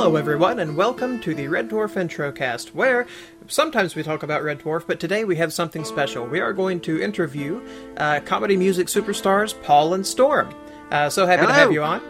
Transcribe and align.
Hello, 0.00 0.14
everyone, 0.14 0.60
and 0.60 0.76
welcome 0.76 1.20
to 1.22 1.34
the 1.34 1.48
Red 1.48 1.68
Dwarf 1.68 1.94
Introcast, 1.94 2.68
where 2.72 3.04
sometimes 3.48 3.96
we 3.96 4.04
talk 4.04 4.22
about 4.22 4.44
Red 4.44 4.60
Dwarf, 4.60 4.86
but 4.86 5.00
today 5.00 5.24
we 5.24 5.34
have 5.34 5.52
something 5.52 5.84
special. 5.84 6.24
We 6.24 6.38
are 6.38 6.52
going 6.52 6.78
to 6.82 7.02
interview 7.02 7.60
uh, 7.96 8.20
comedy 8.20 8.56
music 8.56 8.86
superstars 8.86 9.60
Paul 9.64 9.94
and 9.94 10.06
Storm. 10.06 10.54
Uh, 10.92 11.10
so 11.10 11.26
happy 11.26 11.44
to 11.48 11.52
have 11.52 11.72
you 11.72 11.82
on. 11.82 12.00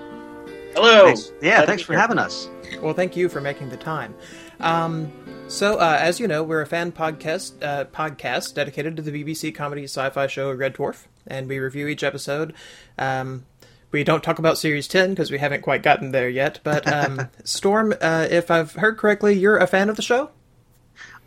Hello. 0.74 1.06
Thanks. 1.06 1.32
Yeah, 1.40 1.56
Glad 1.56 1.66
thanks 1.66 1.82
for 1.82 1.94
here. 1.94 2.00
having 2.00 2.18
us. 2.18 2.50
Well, 2.82 2.92
thank 2.92 3.16
you 3.16 3.30
for 3.30 3.40
making 3.40 3.70
the 3.70 3.78
time. 3.78 4.14
Um, 4.60 5.10
so, 5.48 5.78
uh, 5.78 5.96
as 5.98 6.20
you 6.20 6.28
know, 6.28 6.42
we're 6.42 6.60
a 6.60 6.66
fan 6.66 6.92
podcast 6.92 7.54
uh, 7.62 7.86
podcast 7.86 8.52
dedicated 8.52 8.96
to 8.96 9.02
the 9.02 9.24
BBC 9.24 9.54
comedy 9.54 9.84
sci-fi 9.84 10.26
show 10.26 10.52
Red 10.52 10.74
Dwarf, 10.74 11.06
and 11.26 11.48
we 11.48 11.58
review 11.58 11.88
each 11.88 12.04
episode. 12.04 12.52
Um, 12.98 13.46
we 13.90 14.04
don't 14.04 14.22
talk 14.22 14.38
about 14.38 14.58
series 14.58 14.88
ten 14.88 15.10
because 15.10 15.30
we 15.30 15.38
haven't 15.38 15.62
quite 15.62 15.82
gotten 15.82 16.12
there 16.12 16.28
yet. 16.28 16.60
But 16.62 16.90
um, 16.90 17.28
Storm, 17.44 17.94
uh, 18.00 18.26
if 18.30 18.50
I've 18.50 18.72
heard 18.72 18.98
correctly, 18.98 19.38
you're 19.38 19.58
a 19.58 19.66
fan 19.66 19.88
of 19.88 19.96
the 19.96 20.02
show. 20.02 20.30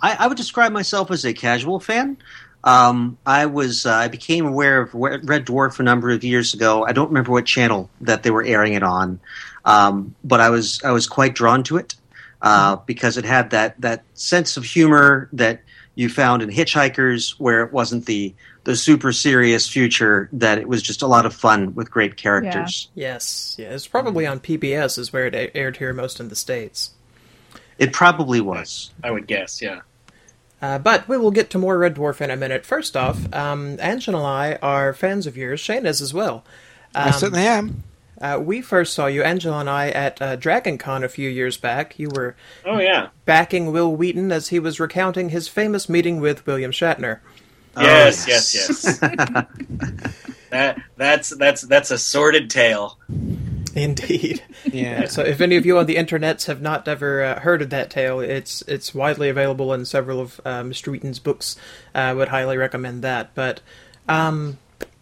I, 0.02 0.16
I 0.20 0.28
would 0.28 0.38
describe 0.38 0.72
myself 0.72 1.12
as 1.12 1.26
a 1.26 1.34
casual 1.34 1.80
fan. 1.80 2.18
Um, 2.64 3.18
I 3.26 3.48
was 3.48 3.86
uh, 3.86 3.94
I 3.94 4.08
became 4.08 4.46
aware 4.46 4.82
of 4.82 4.94
Red 4.94 5.46
Dwarf 5.46 5.80
a 5.80 5.84
number 5.84 6.12
of 6.12 6.24
years 6.24 6.54
ago. 6.54 6.86
I 6.86 6.92
don't 6.92 7.08
remember 7.08 7.32
what 7.32 7.46
channel 7.46 7.90
that 8.02 8.24
they 8.24 8.32
were 8.32 8.44
airing 8.44 8.74
it 8.74 8.84
on, 8.84 9.20
um, 9.66 10.16
but 10.24 10.40
I 10.40 10.52
was 10.52 10.82
I 10.84 10.92
was 10.92 11.08
quite 11.08 11.34
drawn 11.34 11.64
to 11.64 11.78
it 11.78 11.96
uh, 12.42 12.76
because 12.86 13.18
it 13.18 13.26
had 13.26 13.50
that 13.52 13.82
that 13.82 14.04
sense 14.14 14.58
of 14.58 14.64
humor 14.64 15.28
that 15.34 15.62
you 16.02 16.10
found 16.10 16.42
in 16.42 16.50
Hitchhikers, 16.50 17.36
where 17.40 17.64
it 17.64 17.72
wasn't 17.72 18.06
the 18.06 18.34
the 18.64 18.76
super 18.76 19.12
serious 19.14 19.70
future. 19.70 20.28
That 20.34 20.58
it 20.58 20.68
was 20.68 20.82
just 20.82 21.02
a 21.02 21.08
lot 21.08 21.26
of 21.26 21.34
fun 21.34 21.74
with 21.76 21.90
great 21.90 22.18
characters. 22.18 22.90
Yes, 22.96 23.56
yeah, 23.58 23.70
it's 23.70 23.88
probably 23.88 24.26
on 24.28 24.40
PBS 24.40 24.98
is 24.98 25.14
where 25.14 25.28
it 25.28 25.52
aired 25.56 25.78
here 25.78 25.94
most 25.94 26.20
in 26.20 26.28
the 26.30 26.36
states. 26.36 26.92
It 27.78 27.94
probably 27.94 28.42
was. 28.42 28.92
I 29.04 29.12
would 29.12 29.28
guess, 29.28 29.62
yeah. 29.62 29.82
Uh, 30.62 30.78
but 30.78 31.08
we 31.08 31.18
will 31.18 31.32
get 31.32 31.50
to 31.52 31.58
more 31.58 31.78
Red 31.80 31.96
Dwarf 31.96 32.22
in 32.22 32.30
a 32.30 32.36
minute. 32.36 32.66
First 32.66 32.96
off, 32.96 33.34
um, 33.34 33.78
Angela 33.80 34.20
and 34.20 34.28
I 34.28 34.60
are 34.62 34.94
fans 34.94 35.26
of 35.26 35.36
yours. 35.36 35.60
Shane 35.60 35.88
is 35.88 36.02
as 36.02 36.14
well. 36.14 36.44
I 36.94 37.08
Um, 37.08 37.14
certainly 37.14 37.42
am. 37.46 37.84
Uh, 38.22 38.40
we 38.40 38.62
first 38.62 38.94
saw 38.94 39.08
you, 39.08 39.24
Angela 39.24 39.60
and 39.60 39.70
I, 39.70 39.90
at 39.90 40.22
uh, 40.22 40.36
Dragon 40.36 40.78
Con 40.78 41.04
a 41.04 41.10
few 41.10 41.30
years 41.30 41.58
back. 41.58 41.98
You 41.98 42.10
were 42.16 42.36
Oh 42.66 42.80
yeah. 42.80 43.10
backing 43.26 43.72
Wil 43.72 43.96
Wheaton 43.96 44.32
as 44.32 44.50
he 44.50 44.60
was 44.60 44.80
recounting 44.80 45.30
his 45.30 45.48
famous 45.48 45.90
meeting 45.90 46.20
with 46.22 46.46
William 46.46 46.72
Shatner. 46.72 47.20
Yes, 47.78 48.26
Oh, 48.28 48.30
yes, 48.32 48.54
yes. 48.54 49.00
that 50.50 50.78
that's 50.98 51.30
that's 51.30 51.62
that's 51.62 51.92
a 51.92 51.98
sordid 51.98 52.50
tale. 52.50 52.98
Indeed. 53.76 54.44
Yeah. 54.72 55.08
so, 55.08 55.24
if 55.24 55.42
any 55.42 55.56
of 55.56 55.66
you 55.66 55.80
on 55.80 55.88
the 55.88 55.96
internets 55.96 56.46
have 56.46 56.62
not 56.62 56.88
ever 56.88 57.24
uh, 57.24 57.40
heard 57.40 57.64
of 57.64 57.72
that 57.72 57.90
tale, 57.90 58.20
it's 58.20 58.62
it's 58.68 58.94
widely 58.94 59.28
available 59.28 59.74
in 59.74 59.86
several 59.86 60.20
of 60.20 60.40
uh, 60.46 60.62
Mr. 60.62 60.90
Wheaton's 60.90 61.18
books. 61.18 61.56
Uh, 61.96 61.98
I 61.98 62.14
would 62.14 62.28
highly 62.28 62.58
recommend 62.58 63.02
that. 63.04 63.34
But 63.34 63.60
um, 64.08 64.60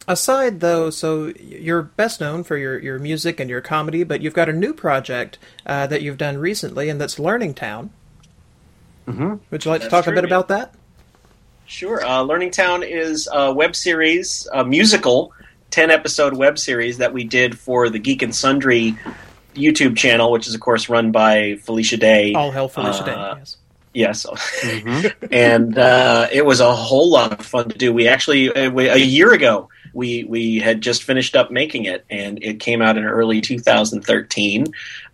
aside, 0.09 0.59
though, 0.59 0.89
so 0.89 1.31
you're 1.39 1.83
best 1.83 2.19
known 2.19 2.43
for 2.43 2.57
your, 2.57 2.77
your 2.79 2.99
music 2.99 3.39
and 3.39 3.49
your 3.49 3.61
comedy, 3.61 4.03
but 4.03 4.21
you've 4.21 4.33
got 4.33 4.49
a 4.49 4.53
new 4.53 4.73
project 4.73 5.37
uh, 5.65 5.87
that 5.87 6.01
you've 6.01 6.17
done 6.17 6.37
recently, 6.37 6.89
and 6.89 6.99
that's 6.99 7.17
Learning 7.19 7.53
Town. 7.53 7.91
hmm 9.05 9.35
Would 9.51 9.63
you 9.63 9.71
like 9.71 9.81
to 9.81 9.87
That's 9.87 10.05
talk 10.05 10.07
a 10.07 10.11
bit 10.11 10.23
yeah. 10.23 10.27
about 10.27 10.49
that? 10.49 10.73
Sure. 11.65 12.03
Uh, 12.03 12.23
Learning 12.23 12.51
Town 12.51 12.83
is 12.83 13.29
a 13.31 13.53
web 13.53 13.75
series, 13.75 14.47
a 14.51 14.65
musical, 14.65 15.31
ten 15.69 15.91
episode 15.91 16.33
web 16.33 16.57
series 16.57 16.97
that 16.97 17.13
we 17.13 17.23
did 17.23 17.57
for 17.57 17.89
the 17.89 17.99
Geek 17.99 18.23
and 18.23 18.33
Sundry 18.35 18.97
YouTube 19.53 19.95
channel, 19.95 20.31
which 20.31 20.47
is 20.47 20.55
of 20.55 20.61
course 20.61 20.89
run 20.89 21.11
by 21.11 21.57
Felicia 21.63 21.97
Day. 21.97 22.33
All 22.33 22.49
hell 22.51 22.67
Felicia 22.69 23.03
Uh, 23.03 23.35
Day. 23.35 23.39
Yes. 23.39 23.57
Yes. 23.93 24.25
hmm 24.63 25.07
and 25.31 25.77
uh, 25.77 26.27
it 26.31 26.43
was 26.45 26.59
a 26.59 26.73
whole 26.73 27.11
lot 27.11 27.39
of 27.39 27.45
fun 27.45 27.69
to 27.69 27.77
do. 27.77 27.93
We 27.93 28.07
actually 28.07 28.51
uh, 28.51 28.71
we, 28.71 28.87
a 28.87 28.97
year 28.97 29.31
ago 29.33 29.69
we 29.93 30.23
we 30.25 30.59
had 30.59 30.81
just 30.81 31.03
finished 31.03 31.35
up 31.35 31.51
making 31.51 31.85
it, 31.85 32.05
and 32.09 32.41
it 32.43 32.59
came 32.59 32.81
out 32.81 32.97
in 32.97 33.05
early 33.05 33.41
2013. 33.41 34.65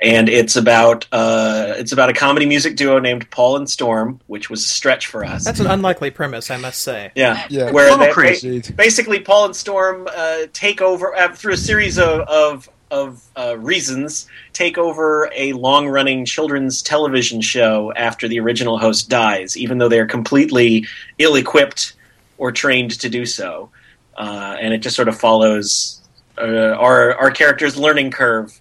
And 0.01 0.27
it's 0.29 0.55
about 0.55 1.07
uh, 1.11 1.73
it's 1.77 1.91
about 1.91 2.09
a 2.09 2.13
comedy 2.13 2.45
music 2.45 2.75
duo 2.75 2.99
named 2.99 3.29
Paul 3.31 3.55
and 3.57 3.69
Storm, 3.69 4.19
which 4.27 4.49
was 4.49 4.65
a 4.65 4.67
stretch 4.67 5.07
for 5.07 5.23
us. 5.23 5.45
That's 5.45 5.59
an 5.59 5.67
unlikely 5.67 6.11
premise, 6.11 6.51
I 6.51 6.57
must 6.57 6.81
say. 6.81 7.11
yeah, 7.15 7.45
Yeah. 7.49 7.71
where 7.71 7.95
they- 7.97 8.11
crazy. 8.11 8.61
basically 8.73 9.19
Paul 9.19 9.45
and 9.45 9.55
Storm 9.55 10.07
uh, 10.13 10.39
take 10.53 10.81
over 10.81 11.15
uh, 11.15 11.33
through 11.33 11.53
a 11.53 11.57
series 11.57 11.97
of 11.97 12.21
of, 12.27 12.69
of 12.91 13.23
uh, 13.37 13.57
reasons 13.57 14.27
take 14.53 14.77
over 14.77 15.29
a 15.35 15.53
long 15.53 15.87
running 15.87 16.23
children's 16.25 16.81
television 16.81 17.41
show 17.41 17.91
after 17.95 18.27
the 18.27 18.39
original 18.39 18.77
host 18.77 19.09
dies, 19.09 19.57
even 19.57 19.77
though 19.79 19.89
they 19.89 19.99
are 19.99 20.05
completely 20.05 20.85
ill 21.19 21.35
equipped 21.35 21.93
or 22.37 22.51
trained 22.51 22.91
to 22.99 23.09
do 23.09 23.25
so, 23.25 23.69
uh, 24.15 24.55
and 24.59 24.73
it 24.73 24.79
just 24.79 24.95
sort 24.95 25.07
of 25.07 25.17
follows 25.19 26.01
uh, 26.37 26.43
our 26.73 27.15
our 27.15 27.31
character's 27.31 27.77
learning 27.77 28.11
curve. 28.11 28.59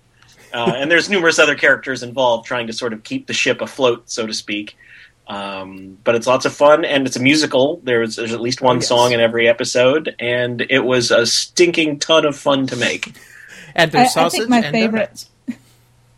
Uh, 0.52 0.72
and 0.76 0.88
there's 0.90 1.10
numerous 1.10 1.38
other 1.40 1.56
characters 1.56 2.02
involved 2.04 2.46
trying 2.46 2.66
to 2.68 2.72
sort 2.72 2.92
of 2.92 3.02
keep 3.02 3.26
the 3.26 3.32
ship 3.32 3.60
afloat, 3.60 4.08
so 4.08 4.24
to 4.26 4.32
speak. 4.32 4.76
Um, 5.26 5.98
but 6.04 6.14
it's 6.14 6.26
lots 6.26 6.44
of 6.44 6.54
fun, 6.54 6.84
and 6.84 7.06
it's 7.06 7.16
a 7.16 7.20
musical. 7.20 7.80
There's, 7.82 8.16
there's 8.16 8.32
at 8.32 8.40
least 8.40 8.60
one 8.60 8.76
Oh, 8.76 8.80
yes. 8.80 8.88
song 8.88 9.12
in 9.12 9.20
every 9.20 9.48
episode, 9.48 10.14
and 10.18 10.60
it 10.70 10.80
was 10.84 11.10
a 11.10 11.26
stinking 11.26 11.98
ton 11.98 12.24
of 12.24 12.36
fun 12.36 12.66
to 12.68 12.76
make. 12.76 13.14
And 13.74 13.88
I, 13.90 13.92
there's 13.92 14.08
I 14.10 14.10
sausage 14.10 14.38
think 14.40 14.50
my 14.50 14.58
and 14.58 14.66
favorite. 14.72 15.24
donuts. 15.48 15.58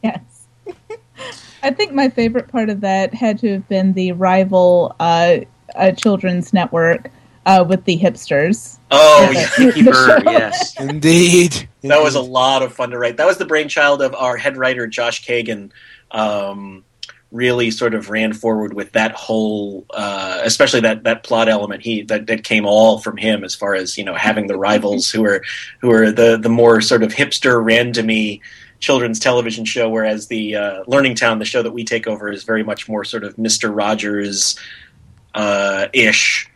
Yes. 0.03 0.21
I 1.63 1.71
think 1.71 1.93
my 1.93 2.09
favorite 2.11 2.49
part 2.49 2.69
of 2.69 2.81
that 2.83 3.15
had 3.15 3.39
to 3.39 3.53
have 3.53 3.69
been 3.69 3.95
the 3.95 4.13
rival 4.13 4.95
uh, 5.01 5.39
uh, 5.75 5.93
children's 5.93 6.53
network 6.53 7.11
uh, 7.47 7.65
with 7.67 7.85
the 7.87 7.97
hipsters. 7.99 8.76
Oh, 8.91 9.31
Yeah. 9.59 9.73
yeah. 9.75 10.21
Yes. 10.25 10.79
Indeed. 10.81 11.69
that 11.83 12.03
was 12.03 12.15
a 12.15 12.21
lot 12.21 12.63
of 12.63 12.73
fun 12.73 12.91
to 12.91 12.99
write. 12.99 13.17
That 13.17 13.27
was 13.27 13.39
the 13.39 13.45
brainchild 13.47 14.03
of 14.03 14.15
our 14.15 14.37
head 14.37 14.57
writer 14.57 14.87
Josh 14.87 15.25
Kagan. 15.27 15.71
Um, 16.11 16.85
really 17.33 17.73
sort 17.73 17.93
of 17.93 18.09
ran 18.09 18.33
forward 18.33 18.73
with 18.73 18.93
that 18.93 19.11
whole, 19.13 19.85
uh, 19.91 20.41
especially 20.45 20.81
that 20.81 21.03
that 21.05 21.25
plot 21.25 21.49
element. 21.49 21.83
He 21.83 22.03
that, 22.03 22.27
that 22.29 22.45
came 22.45 22.65
all 22.65 22.99
from 22.99 23.17
him 23.17 23.43
as 23.45 23.55
far 23.55 23.75
as 23.75 23.99
you 23.99 24.05
know 24.05 24.15
having 24.15 24.47
the 24.47 24.57
rivals 24.57 25.11
who 25.11 25.25
are 25.25 25.43
who 25.81 25.91
are 25.91 26.13
the 26.13 26.39
the 26.41 26.49
more 26.49 26.81
sort 26.81 27.03
of 27.03 27.13
hipster 27.13 27.63
randomy 27.63 28.41
children's 28.79 29.19
television 29.19 29.65
show, 29.65 29.89
whereas 29.89 30.29
the 30.29 30.55
uh, 30.55 30.85
Learning 30.87 31.15
Town, 31.15 31.39
the 31.39 31.45
show 31.45 31.63
that 31.63 31.73
we 31.73 31.83
take 31.83 32.07
over, 32.07 32.31
is 32.31 32.45
very 32.45 32.63
much 32.63 32.89
more 32.89 33.05
sort 33.05 33.25
of 33.25 33.37
Mister 33.39 33.71
Rogers 33.73 34.57
uh, 35.35 35.89
ish. 35.93 36.49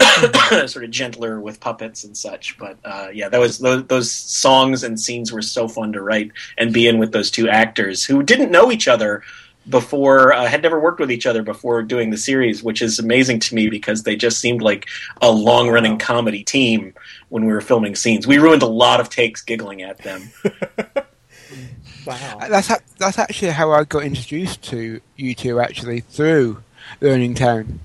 sort 0.66 0.84
of 0.84 0.90
gentler 0.90 1.40
with 1.40 1.60
puppets 1.60 2.04
and 2.04 2.16
such, 2.16 2.56
but 2.58 2.78
uh, 2.84 3.08
yeah, 3.12 3.28
that 3.28 3.40
was 3.40 3.58
those, 3.58 3.86
those 3.86 4.10
songs 4.10 4.84
and 4.84 5.00
scenes 5.00 5.32
were 5.32 5.42
so 5.42 5.68
fun 5.68 5.92
to 5.92 6.02
write 6.02 6.32
and 6.56 6.72
be 6.72 6.86
in 6.86 6.98
with 6.98 7.12
those 7.12 7.30
two 7.30 7.48
actors 7.48 8.04
who 8.04 8.22
didn't 8.22 8.50
know 8.50 8.70
each 8.70 8.88
other 8.88 9.22
before, 9.68 10.32
uh, 10.32 10.46
had 10.46 10.62
never 10.62 10.80
worked 10.80 10.98
with 10.98 11.10
each 11.10 11.26
other 11.26 11.42
before 11.42 11.82
doing 11.82 12.10
the 12.10 12.16
series, 12.16 12.62
which 12.62 12.80
is 12.80 12.98
amazing 12.98 13.38
to 13.40 13.54
me 13.54 13.68
because 13.68 14.02
they 14.02 14.16
just 14.16 14.40
seemed 14.40 14.62
like 14.62 14.86
a 15.20 15.30
long 15.30 15.68
running 15.68 15.98
comedy 15.98 16.42
team 16.42 16.94
when 17.28 17.44
we 17.44 17.52
were 17.52 17.60
filming 17.60 17.94
scenes. 17.94 18.26
We 18.26 18.38
ruined 18.38 18.62
a 18.62 18.66
lot 18.66 19.00
of 19.00 19.10
takes 19.10 19.42
giggling 19.42 19.82
at 19.82 19.98
them. 19.98 20.30
Wow. 22.08 22.38
That's 22.48 22.68
ha- 22.68 22.78
that's 22.96 23.18
actually 23.18 23.50
how 23.50 23.70
I 23.72 23.84
got 23.84 24.02
introduced 24.02 24.62
to 24.70 24.98
you 25.16 25.34
two. 25.34 25.60
Actually, 25.60 26.00
through 26.00 26.62
Learning 27.02 27.34
Town. 27.34 27.80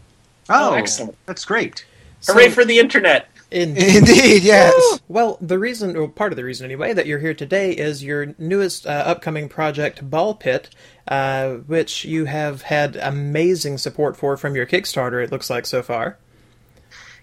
Oh, 0.50 0.74
excellent. 0.76 1.18
That's 1.26 1.44
great. 1.44 1.86
Hooray 2.26 2.50
for 2.50 2.66
the 2.66 2.80
internet! 2.80 3.30
Indeed. 3.54 3.96
Indeed, 3.98 4.44
yes. 4.44 5.00
Well, 5.08 5.38
the 5.40 5.60
reason, 5.60 5.96
or 5.96 6.08
part 6.10 6.34
of 6.34 6.38
the 6.38 6.44
reason 6.44 6.66
anyway, 6.66 6.94
that 6.94 7.06
you're 7.06 7.20
here 7.20 7.36
today 7.36 7.72
is 7.72 8.04
your 8.04 8.34
newest 8.40 8.88
uh, 8.88 8.90
upcoming 8.90 9.48
project, 9.48 10.10
Ball 10.10 10.34
Pit, 10.34 10.70
uh, 11.08 11.52
which 11.68 12.04
you 12.04 12.26
have 12.26 12.64
had 12.64 12.96
amazing 12.96 13.78
support 13.78 14.18
for 14.18 14.38
from 14.38 14.56
your 14.56 14.66
Kickstarter, 14.66 15.24
it 15.24 15.32
looks 15.32 15.50
like 15.50 15.68
so 15.68 15.84
far. 15.84 16.18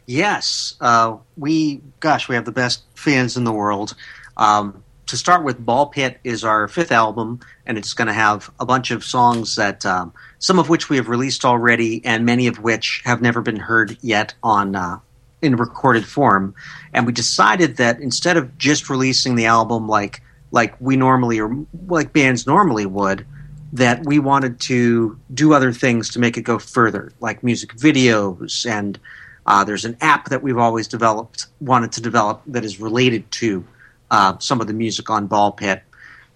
Yes, 0.06 0.76
uh, 0.80 1.16
we 1.36 1.82
gosh, 2.00 2.28
we 2.28 2.34
have 2.34 2.44
the 2.44 2.52
best 2.52 2.82
fans 2.94 3.36
in 3.36 3.44
the 3.44 3.52
world. 3.52 3.94
Um, 4.36 4.82
to 5.10 5.16
start 5.16 5.44
with, 5.44 5.64
Ball 5.64 5.86
Pit 5.86 6.18
is 6.24 6.44
our 6.44 6.68
fifth 6.68 6.92
album, 6.92 7.40
and 7.66 7.76
it's 7.76 7.94
going 7.94 8.06
to 8.06 8.14
have 8.14 8.50
a 8.58 8.64
bunch 8.64 8.90
of 8.90 9.04
songs 9.04 9.56
that 9.56 9.84
um, 9.84 10.12
some 10.38 10.58
of 10.58 10.68
which 10.68 10.88
we 10.88 10.96
have 10.96 11.08
released 11.08 11.44
already, 11.44 12.04
and 12.04 12.24
many 12.24 12.46
of 12.46 12.60
which 12.60 13.02
have 13.04 13.20
never 13.20 13.42
been 13.42 13.56
heard 13.56 13.98
yet 14.00 14.34
on 14.42 14.76
uh, 14.76 14.98
in 15.42 15.56
recorded 15.56 16.06
form. 16.06 16.54
And 16.94 17.06
we 17.06 17.12
decided 17.12 17.76
that 17.76 18.00
instead 18.00 18.36
of 18.36 18.56
just 18.56 18.88
releasing 18.88 19.34
the 19.34 19.46
album 19.46 19.88
like 19.88 20.22
like 20.52 20.74
we 20.80 20.96
normally 20.96 21.40
or 21.40 21.64
like 21.86 22.12
bands 22.12 22.46
normally 22.46 22.86
would, 22.86 23.24
that 23.72 24.04
we 24.04 24.18
wanted 24.18 24.60
to 24.60 25.18
do 25.32 25.52
other 25.52 25.72
things 25.72 26.10
to 26.10 26.18
make 26.18 26.36
it 26.36 26.42
go 26.42 26.58
further, 26.58 27.12
like 27.20 27.44
music 27.44 27.74
videos 27.74 28.68
and 28.68 28.98
uh, 29.46 29.64
there's 29.64 29.84
an 29.84 29.96
app 30.00 30.28
that 30.28 30.42
we've 30.42 30.58
always 30.58 30.86
developed, 30.86 31.46
wanted 31.60 31.90
to 31.92 32.00
develop 32.00 32.42
that 32.46 32.64
is 32.64 32.78
related 32.78 33.28
to 33.32 33.64
uh, 34.10 34.38
some 34.38 34.60
of 34.60 34.66
the 34.66 34.72
music 34.72 35.10
on 35.10 35.26
Ball 35.26 35.52
Pit. 35.52 35.82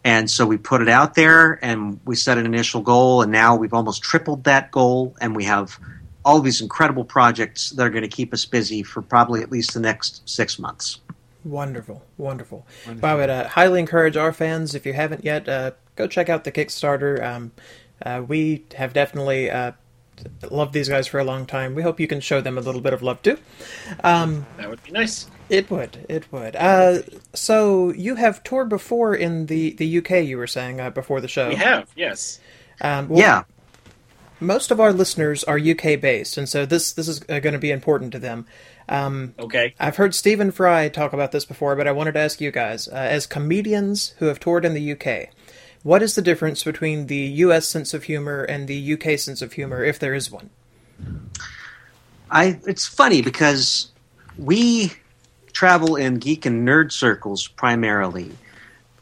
And 0.04 0.30
so 0.30 0.46
we 0.46 0.58
put 0.58 0.82
it 0.82 0.88
out 0.88 1.14
there 1.14 1.58
and 1.64 1.98
we 2.04 2.14
set 2.14 2.36
an 2.36 2.44
initial 2.44 2.82
goal, 2.82 3.22
and 3.22 3.32
now 3.32 3.56
we've 3.56 3.72
almost 3.72 4.02
tripled 4.02 4.44
that 4.44 4.70
goal, 4.70 5.16
and 5.20 5.34
we 5.34 5.44
have 5.44 5.78
all 6.24 6.40
these 6.40 6.60
incredible 6.60 7.04
projects 7.04 7.70
that 7.70 7.86
are 7.86 7.90
going 7.90 8.02
to 8.02 8.08
keep 8.08 8.32
us 8.32 8.44
busy 8.44 8.82
for 8.82 9.02
probably 9.02 9.42
at 9.42 9.50
least 9.50 9.74
the 9.74 9.80
next 9.80 10.28
six 10.28 10.58
months. 10.58 11.00
Wonderful, 11.44 12.02
wonderful. 12.16 12.66
wonderful. 12.86 13.08
I 13.08 13.14
would 13.14 13.30
uh, 13.30 13.48
highly 13.48 13.80
encourage 13.80 14.16
our 14.16 14.32
fans, 14.32 14.74
if 14.74 14.86
you 14.86 14.94
haven't 14.94 15.24
yet, 15.24 15.48
uh, 15.48 15.72
go 15.96 16.06
check 16.06 16.28
out 16.28 16.44
the 16.44 16.52
Kickstarter. 16.52 17.22
Um, 17.22 17.52
uh, 18.04 18.22
we 18.26 18.64
have 18.76 18.94
definitely 18.94 19.50
uh, 19.50 19.72
loved 20.50 20.72
these 20.72 20.88
guys 20.88 21.06
for 21.06 21.18
a 21.18 21.24
long 21.24 21.44
time. 21.44 21.74
We 21.74 21.82
hope 21.82 22.00
you 22.00 22.06
can 22.06 22.20
show 22.20 22.40
them 22.40 22.56
a 22.56 22.62
little 22.62 22.80
bit 22.80 22.92
of 22.92 23.02
love 23.02 23.22
too. 23.22 23.38
Um, 24.02 24.46
that 24.56 24.70
would 24.70 24.82
be 24.82 24.92
nice. 24.92 25.28
It 25.48 25.70
would. 25.70 26.06
It 26.08 26.30
would. 26.32 26.56
Uh, 26.56 27.02
so 27.34 27.92
you 27.92 28.14
have 28.14 28.42
toured 28.42 28.68
before 28.68 29.14
in 29.14 29.46
the, 29.46 29.72
the 29.72 29.98
UK. 29.98 30.24
You 30.24 30.38
were 30.38 30.46
saying 30.46 30.80
uh, 30.80 30.90
before 30.90 31.20
the 31.20 31.28
show. 31.28 31.50
We 31.50 31.56
have. 31.56 31.90
Yes. 31.96 32.40
Um, 32.80 33.08
well, 33.08 33.18
yeah. 33.18 33.42
Most 34.40 34.70
of 34.70 34.80
our 34.80 34.92
listeners 34.92 35.44
are 35.44 35.58
UK 35.58 36.00
based, 36.00 36.36
and 36.36 36.48
so 36.48 36.66
this 36.66 36.92
this 36.92 37.08
is 37.08 37.22
uh, 37.28 37.38
going 37.38 37.52
to 37.52 37.58
be 37.58 37.70
important 37.70 38.12
to 38.12 38.18
them. 38.18 38.46
Um, 38.88 39.34
okay. 39.38 39.74
I've 39.78 39.96
heard 39.96 40.14
Stephen 40.14 40.50
Fry 40.50 40.88
talk 40.88 41.12
about 41.12 41.32
this 41.32 41.44
before, 41.44 41.76
but 41.76 41.86
I 41.86 41.92
wanted 41.92 42.12
to 42.12 42.20
ask 42.20 42.40
you 42.40 42.50
guys, 42.50 42.88
uh, 42.88 42.94
as 42.94 43.26
comedians 43.26 44.14
who 44.18 44.26
have 44.26 44.40
toured 44.40 44.64
in 44.64 44.74
the 44.74 44.92
UK, 44.92 45.30
what 45.82 46.02
is 46.02 46.14
the 46.14 46.20
difference 46.20 46.64
between 46.64 47.06
the 47.06 47.16
US 47.16 47.68
sense 47.68 47.94
of 47.94 48.04
humor 48.04 48.42
and 48.42 48.66
the 48.66 48.92
UK 48.94 49.18
sense 49.18 49.40
of 49.40 49.52
humor, 49.52 49.84
if 49.84 49.98
there 49.98 50.14
is 50.14 50.30
one? 50.30 50.50
I. 52.30 52.58
It's 52.66 52.86
funny 52.86 53.22
because 53.22 53.92
we 54.36 54.92
travel 55.54 55.96
in 55.96 56.16
geek 56.16 56.44
and 56.44 56.68
nerd 56.68 56.92
circles 56.92 57.48
primarily, 57.48 58.30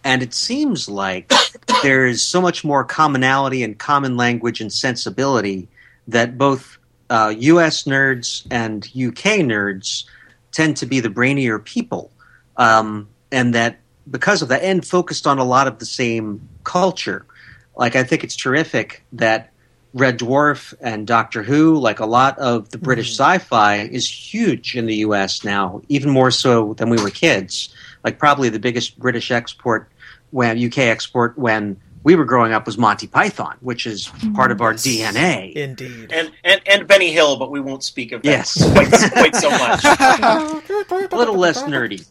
and 0.04 0.22
it 0.22 0.32
seems 0.32 0.88
like 0.88 1.32
there 1.82 2.06
is 2.06 2.24
so 2.24 2.40
much 2.40 2.62
more 2.62 2.84
commonality 2.84 3.64
and 3.64 3.76
common 3.78 4.16
language 4.16 4.60
and 4.60 4.72
sensibility 4.72 5.66
that 6.06 6.38
both 6.38 6.78
uh, 7.10 7.34
U.S. 7.36 7.84
nerds 7.84 8.46
and 8.50 8.84
UK 8.86 9.40
nerds 9.40 10.04
tend 10.52 10.76
to 10.76 10.86
be 10.86 11.00
the 11.00 11.08
brainier 11.10 11.62
people, 11.62 12.12
um, 12.56 13.08
and 13.32 13.54
that 13.54 13.80
because 14.08 14.42
of 14.42 14.48
that, 14.48 14.62
and 14.62 14.86
focused 14.86 15.26
on 15.26 15.38
a 15.38 15.44
lot 15.44 15.66
of 15.66 15.78
the 15.78 15.86
same 15.86 16.48
culture. 16.62 17.26
Like 17.74 17.96
I 17.96 18.04
think 18.04 18.22
it's 18.22 18.36
terrific 18.36 19.02
that 19.12 19.51
Red 19.94 20.18
Dwarf 20.18 20.74
and 20.80 21.06
Doctor 21.06 21.42
Who, 21.42 21.78
like 21.78 22.00
a 22.00 22.06
lot 22.06 22.38
of 22.38 22.70
the 22.70 22.78
British 22.78 23.14
mm-hmm. 23.14 23.40
sci-fi, 23.40 23.76
is 23.76 24.08
huge 24.08 24.76
in 24.76 24.86
the 24.86 24.96
U.S. 24.96 25.44
now, 25.44 25.82
even 25.88 26.10
more 26.10 26.30
so 26.30 26.74
than 26.74 26.88
we 26.88 27.00
were 27.02 27.10
kids. 27.10 27.74
Like 28.04 28.18
probably 28.18 28.48
the 28.48 28.58
biggest 28.58 28.98
British 28.98 29.30
export 29.30 29.90
when 30.30 30.64
UK 30.64 30.78
export 30.78 31.36
when 31.36 31.78
we 32.04 32.16
were 32.16 32.24
growing 32.24 32.52
up 32.52 32.66
was 32.66 32.76
Monty 32.76 33.06
Python, 33.06 33.56
which 33.60 33.86
is 33.86 34.10
part 34.34 34.50
of 34.50 34.60
our 34.60 34.74
DNA. 34.74 35.52
Indeed. 35.52 36.12
And, 36.12 36.32
and 36.42 36.60
and 36.66 36.88
Benny 36.88 37.12
Hill, 37.12 37.36
but 37.36 37.50
we 37.50 37.60
won't 37.60 37.84
speak 37.84 38.12
of 38.12 38.22
that 38.22 38.28
yes. 38.28 38.72
quite, 38.72 38.90
quite 39.12 39.36
so 39.36 39.50
much. 39.50 39.84
a 39.84 41.16
little 41.16 41.36
less 41.36 41.62
nerdy. 41.62 42.04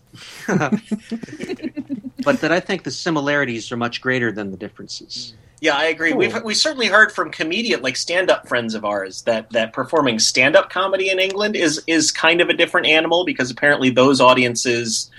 but 2.23 2.39
that 2.41 2.51
I 2.51 2.59
think 2.59 2.83
the 2.83 2.91
similarities 2.91 3.71
are 3.71 3.77
much 3.77 4.01
greater 4.01 4.31
than 4.31 4.51
the 4.51 4.57
differences. 4.57 5.33
Yeah, 5.61 5.75
I 5.77 5.85
agree. 5.85 6.09
Cool. 6.09 6.17
We've 6.17 6.43
we 6.43 6.53
certainly 6.55 6.87
heard 6.87 7.11
from 7.11 7.31
comedian 7.31 7.83
like 7.83 7.95
stand-up 7.95 8.47
friends 8.47 8.73
of 8.73 8.83
ours 8.83 9.21
that 9.21 9.51
that 9.51 9.73
performing 9.73 10.17
stand-up 10.17 10.71
comedy 10.71 11.09
in 11.09 11.19
England 11.19 11.55
is 11.55 11.81
is 11.85 12.11
kind 12.11 12.41
of 12.41 12.49
a 12.49 12.53
different 12.53 12.87
animal 12.87 13.25
because 13.25 13.51
apparently 13.51 13.91
those 13.91 14.19
audiences 14.19 15.11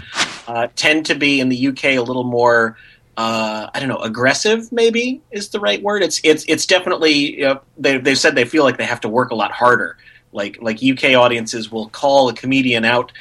uh, 0.49 0.67
tend 0.75 1.07
to 1.07 1.15
be 1.15 1.39
in 1.39 1.49
the 1.49 1.69
UK 1.69 1.85
a 1.85 2.01
little 2.01 2.25
more 2.25 2.77
uh, 3.17 3.69
I 3.73 3.79
don't 3.79 3.89
know, 3.89 3.99
aggressive 3.99 4.73
maybe 4.73 5.21
is 5.31 5.51
the 5.51 5.61
right 5.61 5.81
word. 5.81 6.03
It's 6.03 6.21
it's 6.25 6.45
it's 6.49 6.67
definitely 6.67 7.39
you 7.39 7.45
know, 7.45 7.61
they 7.79 7.99
they've 7.99 8.19
said 8.19 8.35
they 8.35 8.45
feel 8.45 8.65
like 8.65 8.79
they 8.79 8.85
have 8.85 9.03
to 9.03 9.09
work 9.09 9.31
a 9.31 9.37
lot 9.37 9.53
harder. 9.53 9.97
Like 10.33 10.59
like 10.61 10.83
UK 10.83 11.15
audiences 11.15 11.71
will 11.71 11.89
call 11.89 12.29
a 12.31 12.35
comedian 12.35 12.85
out 12.85 13.13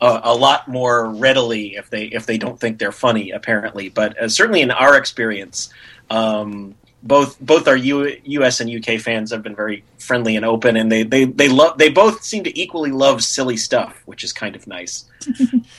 uh, 0.00 0.20
a 0.22 0.34
lot 0.34 0.66
more 0.66 1.10
readily 1.10 1.74
if 1.74 1.90
they 1.90 2.04
if 2.04 2.24
they 2.24 2.38
don't 2.38 2.58
think 2.58 2.78
they're 2.78 2.92
funny. 2.92 3.32
Apparently, 3.32 3.88
but 3.88 4.16
uh, 4.18 4.28
certainly 4.28 4.62
in 4.62 4.70
our 4.70 4.96
experience, 4.96 5.68
um, 6.10 6.74
both 7.02 7.40
both 7.40 7.66
our 7.66 7.76
U, 7.76 8.16
U.S. 8.24 8.60
and 8.60 8.70
UK 8.70 9.00
fans 9.00 9.30
have 9.30 9.42
been 9.42 9.56
very 9.56 9.84
friendly 9.98 10.36
and 10.36 10.44
open, 10.44 10.76
and 10.76 10.92
they 10.92 11.02
they 11.02 11.24
they 11.24 11.48
love 11.48 11.78
they 11.78 11.88
both 11.88 12.22
seem 12.22 12.44
to 12.44 12.60
equally 12.60 12.90
love 12.90 13.24
silly 13.24 13.56
stuff, 13.56 14.02
which 14.04 14.22
is 14.22 14.32
kind 14.32 14.54
of 14.54 14.66
nice 14.66 15.04
because 15.18 15.70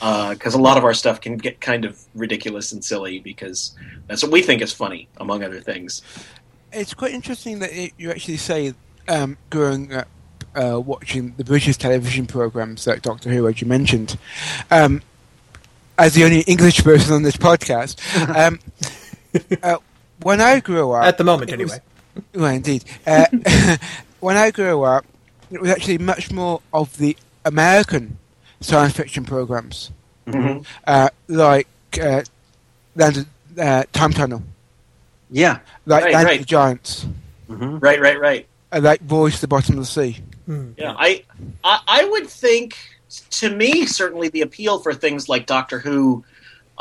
uh, 0.54 0.58
a 0.58 0.60
lot 0.60 0.76
of 0.76 0.84
our 0.84 0.94
stuff 0.94 1.20
can 1.20 1.36
get 1.36 1.60
kind 1.60 1.84
of 1.84 2.00
ridiculous 2.14 2.72
and 2.72 2.84
silly 2.84 3.20
because 3.20 3.76
that's 4.08 4.22
what 4.22 4.32
we 4.32 4.42
think 4.42 4.62
is 4.62 4.72
funny, 4.72 5.08
among 5.18 5.44
other 5.44 5.60
things. 5.60 6.02
It's 6.72 6.94
quite 6.94 7.12
interesting 7.12 7.60
that 7.60 7.72
it, 7.72 7.92
you 7.98 8.10
actually 8.10 8.38
say 8.38 8.74
um, 9.08 9.36
growing 9.50 9.92
up 9.92 10.08
uh, 10.54 10.80
watching 10.80 11.34
the 11.36 11.44
British 11.44 11.76
television 11.76 12.26
programs 12.26 12.86
like 12.86 13.02
Doctor 13.02 13.30
Who, 13.30 13.46
as 13.46 13.60
you 13.60 13.66
mentioned. 13.66 14.18
Um, 14.70 15.02
as 15.98 16.14
the 16.14 16.24
only 16.24 16.40
English 16.42 16.82
person 16.82 17.14
on 17.14 17.22
this 17.22 17.36
podcast, 17.36 17.98
um, 18.36 18.58
uh, 19.62 19.76
when 20.22 20.40
I 20.40 20.60
grew 20.60 20.92
up, 20.92 21.04
at 21.04 21.18
the 21.18 21.24
moment 21.24 21.52
anyway. 21.52 21.78
Was, 22.14 22.24
well, 22.34 22.54
indeed. 22.54 22.84
Uh, 23.06 23.26
when 24.20 24.36
I 24.36 24.50
grew 24.50 24.82
up, 24.82 25.04
it 25.50 25.60
was 25.60 25.70
actually 25.70 25.98
much 25.98 26.30
more 26.30 26.60
of 26.72 26.96
the 26.98 27.16
American 27.44 28.18
science 28.60 28.94
fiction 28.94 29.24
programs, 29.24 29.90
mm-hmm. 30.26 30.62
uh, 30.86 31.08
like 31.28 31.68
uh, 32.00 32.22
Land, 32.94 33.26
uh, 33.58 33.84
Time 33.92 34.12
Tunnel. 34.12 34.42
Yeah, 35.30 35.58
like 35.86 36.04
right, 36.04 36.14
Land 36.14 36.26
right. 36.26 36.40
of 36.40 36.46
the 36.46 36.46
Giants. 36.46 37.06
Mm-hmm. 37.48 37.78
Right, 37.78 38.00
right, 38.00 38.20
right. 38.20 38.46
Uh, 38.70 38.80
like 38.82 39.00
Voyage 39.02 39.36
to 39.36 39.40
the 39.42 39.48
Bottom 39.48 39.74
of 39.78 39.80
the 39.80 39.86
Sea. 39.86 40.18
Mm. 40.48 40.74
Yeah, 40.76 40.94
I, 40.98 41.24
I, 41.64 41.80
I 41.86 42.04
would 42.06 42.26
think 42.26 42.76
to 43.30 43.50
me 43.50 43.86
certainly 43.86 44.28
the 44.28 44.40
appeal 44.40 44.78
for 44.78 44.94
things 44.94 45.28
like 45.28 45.46
Doctor 45.46 45.78
Who 45.78 46.24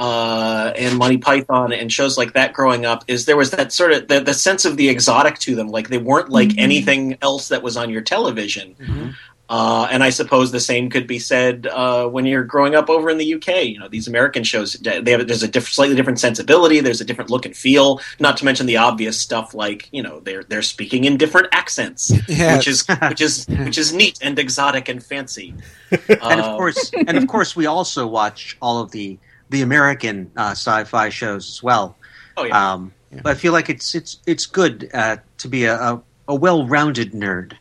uh, 0.01 0.73
and 0.75 0.97
Monty 0.97 1.19
Python 1.19 1.71
and 1.71 1.93
shows 1.93 2.17
like 2.17 2.33
that 2.33 2.53
growing 2.53 2.87
up 2.87 3.03
is 3.07 3.25
there 3.25 3.37
was 3.37 3.51
that 3.51 3.71
sort 3.71 3.91
of 3.91 4.07
the, 4.07 4.19
the 4.19 4.33
sense 4.33 4.65
of 4.65 4.75
the 4.75 4.89
exotic 4.89 5.37
to 5.39 5.53
them. 5.53 5.67
Like 5.67 5.89
they 5.89 5.99
weren't 5.99 6.29
like 6.29 6.49
mm-hmm. 6.49 6.59
anything 6.59 7.17
else 7.21 7.49
that 7.49 7.61
was 7.61 7.77
on 7.77 7.91
your 7.91 8.01
television. 8.01 8.73
Mm-hmm. 8.79 9.09
Uh, 9.47 9.87
and 9.91 10.03
I 10.03 10.09
suppose 10.09 10.51
the 10.51 10.59
same 10.59 10.89
could 10.89 11.05
be 11.05 11.19
said 11.19 11.67
uh, 11.67 12.07
when 12.07 12.25
you're 12.25 12.43
growing 12.43 12.73
up 12.73 12.89
over 12.89 13.11
in 13.11 13.19
the 13.19 13.35
UK. 13.35 13.65
You 13.65 13.79
know, 13.79 13.89
these 13.89 14.07
American 14.07 14.43
shows 14.43 14.73
they 14.73 15.11
have 15.11 15.27
there's 15.27 15.43
a 15.43 15.47
diff- 15.47 15.71
slightly 15.71 15.95
different 15.95 16.19
sensibility. 16.19 16.79
There's 16.79 17.01
a 17.01 17.05
different 17.05 17.29
look 17.29 17.45
and 17.45 17.55
feel. 17.55 18.01
Not 18.19 18.37
to 18.37 18.45
mention 18.45 18.65
the 18.65 18.77
obvious 18.77 19.21
stuff 19.21 19.53
like 19.53 19.87
you 19.91 20.01
know 20.01 20.19
they're 20.21 20.45
they're 20.45 20.63
speaking 20.63 21.03
in 21.03 21.17
different 21.17 21.49
accents, 21.51 22.11
yes. 22.27 22.57
which 22.57 22.67
is 22.67 22.85
which 23.07 23.21
is 23.21 23.45
which 23.65 23.77
is 23.77 23.93
neat 23.93 24.17
and 24.23 24.39
exotic 24.39 24.89
and 24.89 25.03
fancy. 25.03 25.53
and 25.91 26.41
of 26.41 26.57
course, 26.57 26.91
and 26.93 27.17
of 27.17 27.27
course, 27.27 27.55
we 27.55 27.67
also 27.67 28.07
watch 28.07 28.57
all 28.63 28.79
of 28.79 28.89
the 28.89 29.19
the 29.51 29.61
American 29.61 30.31
uh, 30.35 30.51
sci-fi 30.51 31.09
shows 31.09 31.47
as 31.49 31.61
well. 31.61 31.95
Oh 32.37 32.45
yeah. 32.45 32.73
Um, 32.73 32.93
yeah. 33.11 33.21
But 33.23 33.31
I 33.31 33.35
feel 33.35 33.53
like 33.53 33.69
it's 33.69 33.93
it's 33.93 34.17
it's 34.25 34.45
good 34.45 34.89
uh, 34.93 35.17
to 35.39 35.47
be 35.47 35.65
a, 35.65 35.75
a, 35.75 36.01
a 36.29 36.35
well-rounded 36.35 37.11
nerd 37.11 37.53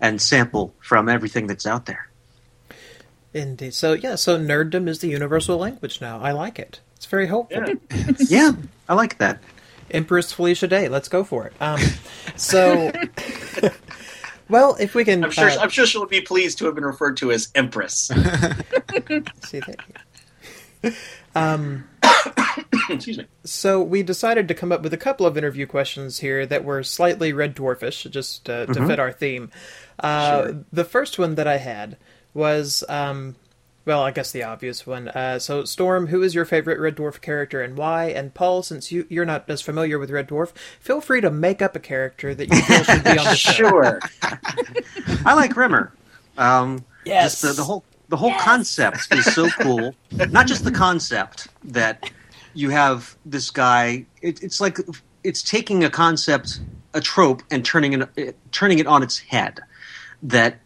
and 0.00 0.20
sample 0.20 0.74
from 0.80 1.08
everything 1.08 1.46
that's 1.46 1.66
out 1.66 1.86
there. 1.86 2.08
Indeed. 3.32 3.74
So 3.74 3.92
yeah, 3.92 4.16
so 4.16 4.38
nerddom 4.38 4.88
is 4.88 4.98
the 4.98 5.08
universal 5.08 5.56
language 5.56 6.00
now. 6.00 6.20
I 6.20 6.32
like 6.32 6.58
it. 6.58 6.80
It's 6.96 7.06
very 7.06 7.26
hopeful. 7.26 7.64
Yeah, 7.64 8.12
yeah 8.28 8.52
I 8.88 8.94
like 8.94 9.18
that. 9.18 9.38
Empress 9.90 10.32
Felicia 10.32 10.66
Day. 10.66 10.88
Let's 10.88 11.08
go 11.08 11.22
for 11.22 11.46
it. 11.46 11.52
Um, 11.60 11.78
so, 12.34 12.90
well, 14.48 14.76
if 14.80 14.96
we 14.96 15.04
can, 15.04 15.22
I'm 15.22 15.30
sure. 15.30 15.48
Uh, 15.48 15.58
I'm 15.58 15.68
sure 15.68 15.86
she'll 15.86 16.06
be 16.06 16.20
pleased 16.20 16.58
to 16.58 16.64
have 16.64 16.74
been 16.74 16.84
referred 16.84 17.16
to 17.18 17.30
as 17.30 17.50
Empress. 17.54 17.94
See 19.44 19.60
that. 19.60 19.76
Um, 21.34 21.84
Excuse 22.90 23.18
me. 23.18 23.26
So 23.44 23.82
we 23.82 24.02
decided 24.02 24.48
to 24.48 24.54
come 24.54 24.72
up 24.72 24.82
with 24.82 24.92
a 24.94 24.98
couple 24.98 25.26
of 25.26 25.36
interview 25.36 25.66
questions 25.66 26.18
here 26.18 26.46
that 26.46 26.64
were 26.64 26.82
slightly 26.82 27.32
red 27.32 27.54
dwarfish, 27.54 28.10
just 28.10 28.48
uh, 28.48 28.66
to 28.66 28.72
mm-hmm. 28.72 28.86
fit 28.86 28.98
our 28.98 29.12
theme. 29.12 29.50
Uh, 29.98 30.42
sure. 30.42 30.64
The 30.72 30.84
first 30.84 31.18
one 31.18 31.34
that 31.36 31.46
I 31.46 31.58
had 31.58 31.96
was, 32.34 32.84
um, 32.88 33.36
well, 33.84 34.02
I 34.02 34.10
guess 34.10 34.32
the 34.32 34.44
obvious 34.44 34.86
one. 34.86 35.08
Uh, 35.08 35.38
so, 35.38 35.64
Storm, 35.64 36.08
who 36.08 36.22
is 36.22 36.34
your 36.34 36.44
favorite 36.44 36.80
Red 36.80 36.96
Dwarf 36.96 37.20
character 37.20 37.62
and 37.62 37.76
why? 37.76 38.06
And 38.06 38.34
Paul, 38.34 38.62
since 38.62 38.90
you, 38.90 39.06
you're 39.08 39.24
not 39.24 39.48
as 39.48 39.62
familiar 39.62 39.98
with 39.98 40.10
Red 40.10 40.28
Dwarf, 40.28 40.56
feel 40.80 41.00
free 41.00 41.20
to 41.20 41.30
make 41.30 41.62
up 41.62 41.76
a 41.76 41.80
character 41.80 42.34
that 42.34 42.52
you 42.52 42.62
feel 42.62 42.82
should 42.82 43.04
be 43.04 43.10
on 43.10 43.24
the 43.24 43.34
show. 43.36 43.52
Sure. 43.52 44.00
I 45.24 45.34
like 45.34 45.56
Rimmer. 45.56 45.92
Um, 46.36 46.84
yes. 47.04 47.40
The, 47.40 47.52
the, 47.52 47.64
whole 47.64 47.84
the 48.08 48.16
whole 48.16 48.30
yes. 48.30 48.42
concept 48.42 49.14
is 49.14 49.24
so 49.34 49.48
cool. 49.50 49.94
Not 50.30 50.46
just 50.46 50.64
the 50.64 50.70
concept 50.70 51.48
that 51.64 52.10
you 52.54 52.70
have 52.70 53.16
this 53.24 53.50
guy. 53.50 54.06
It, 54.22 54.42
it's 54.42 54.60
like 54.60 54.78
it's 55.24 55.42
taking 55.42 55.84
a 55.84 55.90
concept, 55.90 56.60
a 56.94 57.00
trope, 57.00 57.42
and 57.50 57.64
turning 57.64 58.02
it 58.16 58.36
turning 58.52 58.78
it 58.78 58.86
on 58.86 59.02
its 59.02 59.18
head. 59.18 59.60
That 60.22 60.58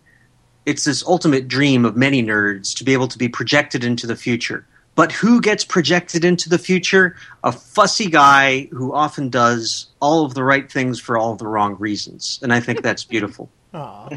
it's 0.66 0.84
this 0.84 1.04
ultimate 1.04 1.48
dream 1.48 1.84
of 1.84 1.96
many 1.96 2.22
nerds 2.22 2.76
to 2.76 2.84
be 2.84 2.92
able 2.92 3.08
to 3.08 3.18
be 3.18 3.28
projected 3.28 3.82
into 3.82 4.06
the 4.06 4.16
future, 4.16 4.66
but 4.94 5.12
who 5.12 5.40
gets 5.40 5.64
projected 5.64 6.24
into 6.24 6.48
the 6.48 6.58
future? 6.58 7.16
A 7.42 7.52
fussy 7.52 8.10
guy 8.10 8.68
who 8.70 8.92
often 8.92 9.30
does 9.30 9.86
all 10.00 10.24
of 10.24 10.34
the 10.34 10.44
right 10.44 10.70
things 10.70 11.00
for 11.00 11.16
all 11.16 11.32
of 11.32 11.38
the 11.38 11.46
wrong 11.46 11.76
reasons. 11.78 12.38
And 12.42 12.52
I 12.52 12.60
think 12.60 12.82
that's 12.82 13.04
beautiful. 13.04 13.48
Aw. 13.74 14.10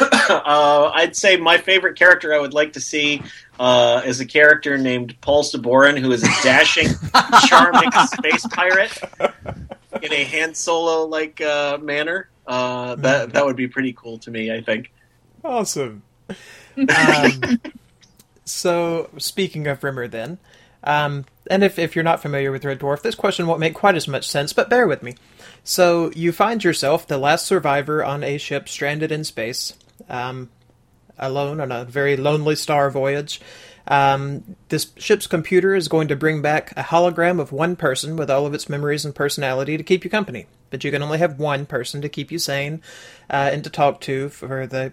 Uh, 0.00 0.90
I'd 0.94 1.16
say 1.16 1.36
my 1.36 1.58
favorite 1.58 1.98
character 1.98 2.34
I 2.34 2.38
would 2.38 2.52
like 2.52 2.74
to 2.74 2.80
see 2.80 3.22
uh, 3.58 4.02
is 4.04 4.20
a 4.20 4.26
character 4.26 4.76
named 4.78 5.18
Paul 5.20 5.42
Sabourin, 5.42 5.98
who 5.98 6.12
is 6.12 6.22
a 6.22 6.42
dashing, 6.42 6.88
charming 7.46 7.90
space 7.92 8.46
pirate 8.48 8.96
in 10.02 10.12
a 10.12 10.24
Han 10.24 10.54
Solo 10.54 11.06
like 11.06 11.40
uh, 11.40 11.78
manner. 11.78 12.28
Uh, 12.46 12.94
that 12.96 13.32
that 13.32 13.44
would 13.44 13.56
be 13.56 13.68
pretty 13.68 13.92
cool 13.94 14.18
to 14.18 14.30
me. 14.30 14.52
I 14.52 14.60
think. 14.60 14.92
Awesome. 15.44 16.02
Um, 16.78 17.60
so, 18.44 19.10
speaking 19.18 19.66
of 19.66 19.82
Rimmer, 19.82 20.06
then, 20.06 20.38
um, 20.84 21.24
and 21.50 21.64
if, 21.64 21.78
if 21.78 21.96
you're 21.96 22.04
not 22.04 22.22
familiar 22.22 22.52
with 22.52 22.64
Red 22.64 22.78
Dwarf, 22.78 23.02
this 23.02 23.14
question 23.14 23.46
won't 23.46 23.60
make 23.60 23.74
quite 23.74 23.96
as 23.96 24.08
much 24.08 24.28
sense, 24.28 24.52
but 24.52 24.70
bear 24.70 24.86
with 24.86 25.02
me. 25.02 25.16
So, 25.64 26.12
you 26.14 26.30
find 26.30 26.62
yourself 26.62 27.06
the 27.06 27.18
last 27.18 27.46
survivor 27.46 28.04
on 28.04 28.22
a 28.22 28.38
ship 28.38 28.68
stranded 28.68 29.10
in 29.10 29.24
space, 29.24 29.74
um, 30.08 30.50
alone 31.18 31.60
on 31.60 31.72
a 31.72 31.84
very 31.84 32.16
lonely 32.16 32.56
star 32.56 32.90
voyage. 32.90 33.40
Um, 33.86 34.56
this 34.68 34.92
ship's 34.98 35.26
computer 35.26 35.74
is 35.74 35.88
going 35.88 36.08
to 36.08 36.16
bring 36.16 36.42
back 36.42 36.72
a 36.76 36.82
hologram 36.82 37.40
of 37.40 37.52
one 37.52 37.74
person 37.74 38.16
with 38.16 38.30
all 38.30 38.44
of 38.44 38.52
its 38.52 38.68
memories 38.68 39.04
and 39.04 39.14
personality 39.14 39.76
to 39.78 39.82
keep 39.82 40.04
you 40.04 40.10
company. 40.10 40.46
But 40.70 40.84
you 40.84 40.90
can 40.90 41.02
only 41.02 41.18
have 41.18 41.38
one 41.38 41.64
person 41.64 42.02
to 42.02 42.08
keep 42.08 42.30
you 42.30 42.38
sane 42.38 42.82
uh, 43.30 43.50
and 43.52 43.64
to 43.64 43.70
talk 43.70 44.00
to 44.02 44.28
for 44.28 44.66
the 44.66 44.92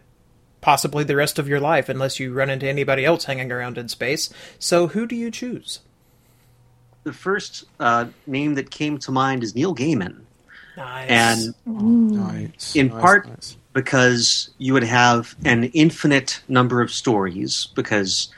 possibly 0.61 1.03
the 1.03 1.15
rest 1.15 1.37
of 1.37 1.47
your 1.47 1.59
life, 1.59 1.89
unless 1.89 2.19
you 2.19 2.33
run 2.33 2.49
into 2.49 2.67
anybody 2.67 3.05
else 3.05 3.25
hanging 3.25 3.51
around 3.51 3.77
in 3.77 3.87
space. 3.89 4.31
So, 4.57 4.87
who 4.87 5.05
do 5.05 5.15
you 5.15 5.29
choose? 5.29 5.81
The 7.03 7.13
first 7.13 7.65
uh, 7.79 8.07
name 8.25 8.55
that 8.55 8.71
came 8.71 8.97
to 8.99 9.11
mind 9.11 9.43
is 9.43 9.53
Neil 9.53 9.75
Gaiman. 9.75 10.21
Nice. 10.75 11.09
And 11.09 11.55
Nice. 11.65 12.75
In 12.75 12.87
nice, 12.87 13.01
part- 13.01 13.27
nice. 13.27 13.57
Because 13.75 14.51
you 14.57 14.71
would 14.71 14.85
have 14.85 15.35
an 15.43 15.65
infinite 15.65 16.41
number 16.47 16.81
of 16.81 16.89
stories 16.89 17.67
because 17.75 18.29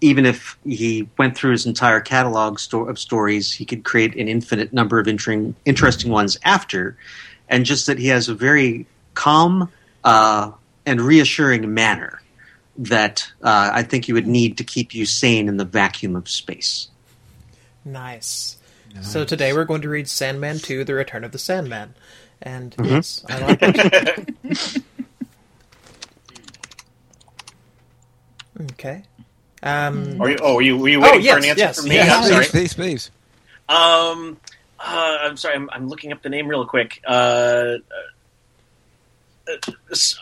even 0.00 0.26
if 0.26 0.58
he 0.64 1.08
went 1.16 1.36
through 1.36 1.52
his 1.52 1.66
entire 1.66 2.00
catalog 2.00 2.58
of 2.72 2.98
stories 2.98 3.52
he 3.52 3.64
could 3.64 3.84
create 3.84 4.16
an 4.16 4.26
infinite 4.26 4.72
number 4.72 4.98
of 4.98 5.06
interesting, 5.06 5.54
interesting 5.64 6.10
ones 6.10 6.36
after 6.44 6.98
and 7.48 7.64
just 7.64 7.86
that 7.86 7.96
he 7.96 8.08
has 8.08 8.28
a 8.28 8.34
very 8.34 8.86
calm 9.14 9.70
uh, 10.02 10.50
and 10.84 11.00
reassuring 11.00 11.72
manner 11.72 12.20
that 12.76 13.32
uh, 13.42 13.70
i 13.72 13.84
think 13.84 14.08
you 14.08 14.14
would 14.14 14.26
need 14.26 14.58
to 14.58 14.64
keep 14.64 14.92
you 14.92 15.06
sane 15.06 15.48
in 15.48 15.58
the 15.58 15.64
vacuum 15.64 16.16
of 16.16 16.28
space 16.28 16.88
nice. 17.84 18.58
So 19.02 19.26
today 19.26 19.52
we're 19.52 19.66
going 19.66 19.82
to 19.82 19.90
read 19.90 20.08
Sandman 20.08 20.58
2: 20.58 20.82
The 20.82 20.94
Return 20.94 21.22
of 21.22 21.30
the 21.30 21.38
Sandman. 21.38 21.94
And 22.42 22.72
Mm-hmm. 22.76 22.94
yes, 22.94 23.24
I 23.28 23.38
like 23.38 23.58
it. 23.62 24.82
okay. 28.72 29.02
Um, 29.62 30.20
Are 30.20 30.30
you, 30.30 30.38
oh, 30.42 30.54
were 30.56 30.62
you, 30.62 30.76
were 30.76 30.88
you 30.88 31.00
waiting 31.00 31.22
yes, 31.22 31.32
for 31.32 31.38
an 31.38 31.44
answer 31.44 31.58
yes, 31.60 31.80
from 31.80 31.88
me? 31.88 31.94
yes. 31.96 32.12
I'm 32.12 32.30
sorry. 32.30 32.44
please, 32.46 32.74
please, 32.74 32.74
please. 32.74 33.10
Um, 33.68 34.38
uh, 34.78 35.18
I'm 35.22 35.36
sorry. 35.36 35.54
I'm, 35.56 35.68
I'm 35.72 35.88
looking 35.88 36.12
up 36.12 36.22
the 36.22 36.28
name 36.28 36.46
real 36.46 36.64
quick. 36.66 37.00
Uh, 37.06 37.78
uh, 39.48 39.56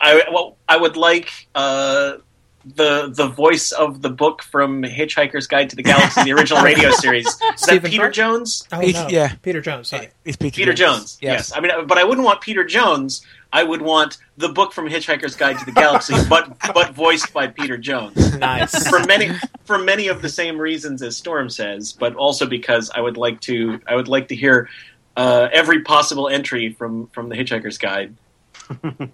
I 0.01 0.23
well, 0.31 0.57
I 0.67 0.77
would 0.77 0.97
like 0.97 1.47
uh, 1.53 2.17
the 2.65 3.13
the 3.15 3.27
voice 3.27 3.71
of 3.71 4.01
the 4.01 4.09
book 4.09 4.41
from 4.41 4.81
Hitchhiker's 4.81 5.45
Guide 5.45 5.69
to 5.69 5.75
the 5.75 5.83
Galaxy, 5.83 6.23
the 6.23 6.33
original 6.33 6.63
radio 6.63 6.89
series. 6.91 7.27
Is 7.27 7.37
that 7.37 7.59
Stephen 7.59 7.91
Peter 7.91 8.03
Fry? 8.05 8.11
Jones? 8.11 8.67
oh, 8.71 8.81
no. 8.81 9.07
yeah. 9.09 9.35
Peter 9.43 9.61
Jones. 9.61 9.89
Sorry. 9.89 10.09
It's 10.23 10.37
Peter, 10.37 10.55
Peter 10.55 10.73
Jones. 10.73 11.19
Yes. 11.21 11.51
I 11.55 11.59
mean, 11.59 11.71
but 11.85 11.97
I 11.97 12.03
wouldn't 12.03 12.25
want 12.25 12.41
Peter 12.41 12.63
Jones. 12.63 13.25
I 13.53 13.63
would 13.63 13.81
want 13.81 14.17
the 14.37 14.49
book 14.49 14.73
from 14.73 14.89
Hitchhiker's 14.89 15.35
Guide 15.35 15.59
to 15.59 15.65
the 15.65 15.71
Galaxy, 15.71 16.15
but 16.29 16.57
but 16.73 16.93
voiced 16.93 17.31
by 17.33 17.47
Peter 17.47 17.77
Jones. 17.77 18.35
Nice. 18.37 18.87
for 18.89 18.99
many 19.01 19.31
for 19.65 19.77
many 19.77 20.07
of 20.07 20.21
the 20.21 20.29
same 20.29 20.57
reasons 20.57 21.01
as 21.03 21.15
Storm 21.15 21.49
says, 21.49 21.93
but 21.93 22.15
also 22.15 22.47
because 22.47 22.89
I 22.93 23.01
would 23.01 23.17
like 23.17 23.41
to 23.41 23.79
I 23.87 23.95
would 23.95 24.07
like 24.07 24.29
to 24.29 24.35
hear 24.35 24.69
uh, 25.15 25.49
every 25.53 25.83
possible 25.83 26.27
entry 26.29 26.73
from 26.73 27.07
from 27.07 27.29
the 27.29 27.35
Hitchhiker's 27.35 27.77
Guide. 27.77 28.15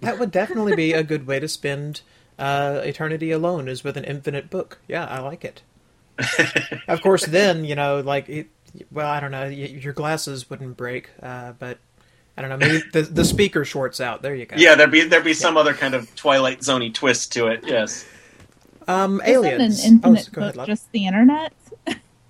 That 0.00 0.18
would 0.18 0.30
definitely 0.30 0.74
be 0.74 0.94
a 0.94 1.02
good 1.02 1.26
way 1.26 1.38
to 1.38 1.46
spend 1.46 2.00
uh, 2.42 2.80
eternity 2.84 3.30
alone, 3.30 3.68
is 3.68 3.84
with 3.84 3.96
an 3.96 4.04
infinite 4.04 4.50
book. 4.50 4.78
Yeah, 4.88 5.06
I 5.06 5.20
like 5.20 5.44
it. 5.44 5.62
of 6.88 7.00
course, 7.00 7.24
then 7.26 7.64
you 7.64 7.74
know, 7.74 8.00
like, 8.00 8.28
it, 8.28 8.48
well, 8.90 9.08
I 9.08 9.20
don't 9.20 9.30
know, 9.30 9.44
y- 9.44 9.78
your 9.80 9.92
glasses 9.92 10.50
wouldn't 10.50 10.76
break, 10.76 11.10
uh, 11.22 11.52
but 11.58 11.78
I 12.36 12.42
don't 12.42 12.50
know, 12.50 12.56
maybe 12.58 12.82
the 12.92 13.02
the 13.02 13.24
speaker 13.24 13.64
shorts 13.64 14.00
out. 14.00 14.22
There 14.22 14.34
you 14.34 14.46
go. 14.46 14.56
Yeah, 14.56 14.74
there'd 14.74 14.90
be 14.90 15.04
there'd 15.04 15.24
be 15.24 15.34
some 15.34 15.56
other 15.56 15.74
kind 15.74 15.94
of 15.94 16.14
Twilight 16.16 16.60
Zoney 16.60 16.92
twist 16.92 17.32
to 17.34 17.46
it. 17.46 17.64
Yes. 17.66 18.04
Um, 18.88 19.20
Isn't 19.20 19.44
aliens. 19.44 19.84
an 19.84 19.92
infinite 19.94 20.28
oh, 20.28 20.34
go 20.34 20.40
ahead, 20.42 20.54
book 20.56 20.66
just 20.66 20.90
the 20.92 21.06
internet? 21.06 21.52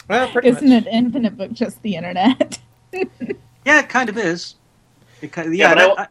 Well, 0.08 0.28
pretty 0.30 0.48
Isn't 0.48 0.68
much. 0.68 0.86
an 0.86 0.92
infinite 0.92 1.38
book 1.38 1.52
just 1.52 1.80
the 1.82 1.94
internet? 1.96 2.58
yeah 3.64 3.78
it 3.80 3.88
kind 3.88 4.08
of 4.10 4.18
is 4.18 4.56
it 5.22 5.32
kind 5.32 5.54
Yeah, 5.56 5.68
yeah, 5.70 5.74
but 5.74 5.96
that- 5.96 6.10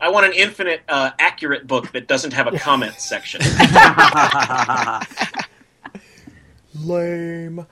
I 0.00 0.10
want 0.10 0.26
an 0.26 0.32
infinite 0.32 0.82
uh, 0.88 1.10
accurate 1.18 1.66
book 1.66 1.92
that 1.92 2.06
doesn't 2.06 2.32
have 2.32 2.46
a 2.46 2.58
comment 2.58 2.94
section. 2.94 3.40
Lame. 6.74 7.66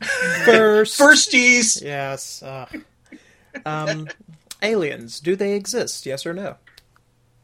First. 0.44 1.00
Firsties. 1.00 1.82
Yes. 1.82 2.42
Uh, 2.42 2.66
um, 3.66 4.08
aliens. 4.62 5.20
Do 5.20 5.34
they 5.34 5.54
exist? 5.54 6.06
Yes 6.06 6.24
or 6.24 6.32
no? 6.32 6.56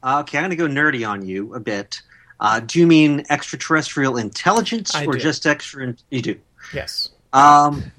Okay, 0.04 0.38
I'm 0.38 0.44
going 0.44 0.50
to 0.50 0.56
go 0.56 0.68
nerdy 0.68 1.09
on 1.09 1.26
you 1.26 1.54
a 1.54 1.61
bit. 1.61 2.00
Uh, 2.38 2.61
do 2.61 2.78
you 2.78 2.87
mean 2.87 3.25
extraterrestrial 3.30 4.18
intelligence 4.18 4.94
I 4.94 5.06
or 5.06 5.14
do. 5.14 5.18
just 5.18 5.47
extra? 5.47 5.94
You 6.11 6.23
do. 6.23 6.40
Yes. 6.73 7.09
Um, 7.33 7.90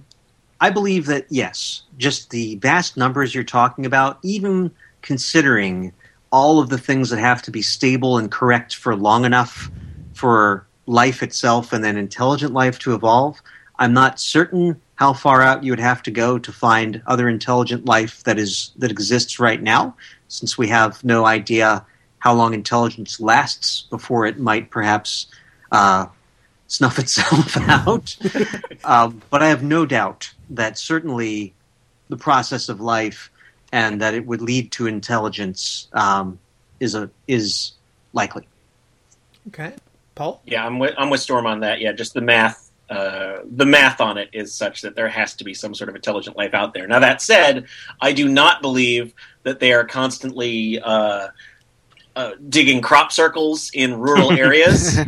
I 0.62 0.70
believe 0.70 1.08
that 1.08 1.26
yes, 1.30 1.84
just 1.98 2.30
the 2.30 2.56
vast 2.56 2.96
numbers 2.96 3.36
you're 3.36 3.44
talking 3.44 3.86
about, 3.86 4.20
even 4.24 4.72
considering 5.02 5.92
all 6.36 6.60
of 6.60 6.68
the 6.68 6.78
things 6.78 7.12
that 7.12 7.20
have 7.20 7.42
to 7.42 7.50
be 7.50 7.62
stable 7.62 8.18
and 8.18 8.30
correct 8.30 8.76
for 8.76 8.94
long 8.94 9.24
enough 9.24 9.72
for 10.14 10.68
life 10.86 11.24
itself 11.24 11.72
and 11.72 11.82
then 11.82 11.96
intelligent 11.96 12.52
life 12.52 12.78
to 12.78 12.94
evolve, 12.94 13.42
I'm 13.80 13.94
not 13.94 14.20
certain 14.20 14.82
how 14.96 15.14
far 15.14 15.42
out 15.42 15.64
you 15.64 15.72
would 15.72 15.80
have 15.80 16.04
to 16.04 16.12
go 16.12 16.38
to 16.38 16.52
find 16.52 17.02
other 17.08 17.30
intelligent 17.30 17.86
life 17.86 18.22
that 18.26 18.38
is 18.38 18.74
that 18.80 18.92
exists 18.92 19.40
right 19.40 19.64
now, 19.64 19.96
since 20.28 20.58
we 20.58 20.68
have 20.68 21.02
no 21.06 21.26
idea 21.26 21.86
how 22.20 22.34
long 22.34 22.54
intelligence 22.54 23.22
lasts 23.22 23.84
before 23.90 24.26
it 24.26 24.38
might 24.38 24.70
perhaps 24.70 25.28
uh, 25.72 26.06
snuff 26.68 27.00
itself 27.04 27.56
out. 27.70 28.14
um, 28.84 29.22
but 29.30 29.42
I 29.42 29.48
have 29.48 29.64
no 29.64 29.86
doubt 29.86 30.34
that 30.50 30.78
certainly 30.78 31.54
the 32.10 32.18
process 32.18 32.68
of 32.68 32.82
life 32.82 33.32
and 33.72 34.02
that 34.02 34.14
it 34.14 34.26
would 34.26 34.42
lead 34.42 34.72
to 34.74 34.88
intelligence 34.88 35.88
um, 35.94 36.40
is 36.80 36.96
a 36.96 37.10
is 37.28 37.74
likely. 38.14 38.48
Okay. 39.48 39.74
Paul? 40.16 40.42
Yeah, 40.46 40.66
I'm 40.66 40.80
with 40.80 40.96
I'm 40.98 41.10
with 41.10 41.20
Storm 41.20 41.46
on 41.46 41.60
that. 41.62 41.82
Yeah, 41.82 41.92
just 41.92 42.14
the 42.14 42.22
math. 42.22 42.72
Uh, 42.90 43.40
the 43.56 43.66
math 43.66 44.00
on 44.00 44.18
it 44.18 44.30
is 44.32 44.54
such 44.54 44.82
that 44.82 44.96
there 44.96 45.10
has 45.10 45.34
to 45.34 45.44
be 45.44 45.56
some 45.56 45.74
sort 45.74 45.90
of 45.90 45.96
intelligent 45.96 46.38
life 46.38 46.54
out 46.54 46.74
there. 46.74 46.88
Now 46.88 47.00
that 47.00 47.22
said, 47.22 47.66
I 48.00 48.14
do 48.14 48.28
not 48.30 48.62
believe 48.62 49.14
that 49.44 49.60
they 49.60 49.74
are 49.74 49.84
constantly 49.84 50.80
uh, 50.80 51.30
uh, 52.16 52.32
digging 52.48 52.82
crop 52.82 53.12
circles 53.12 53.72
in 53.74 54.00
rural 54.00 54.32
areas. 54.40 55.00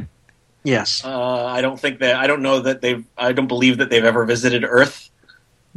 Yes. 0.64 1.06
Uh, 1.06 1.46
I 1.46 1.62
don't 1.62 1.80
think 1.80 2.00
that. 2.00 2.16
I 2.16 2.28
don't 2.28 2.42
know 2.42 2.60
that 2.60 2.82
they've. 2.82 3.06
I 3.18 3.32
don't 3.32 3.48
believe 3.48 3.78
that 3.78 3.90
they've 3.90 4.04
ever 4.04 4.26
visited 4.26 4.66
Earth, 4.68 5.10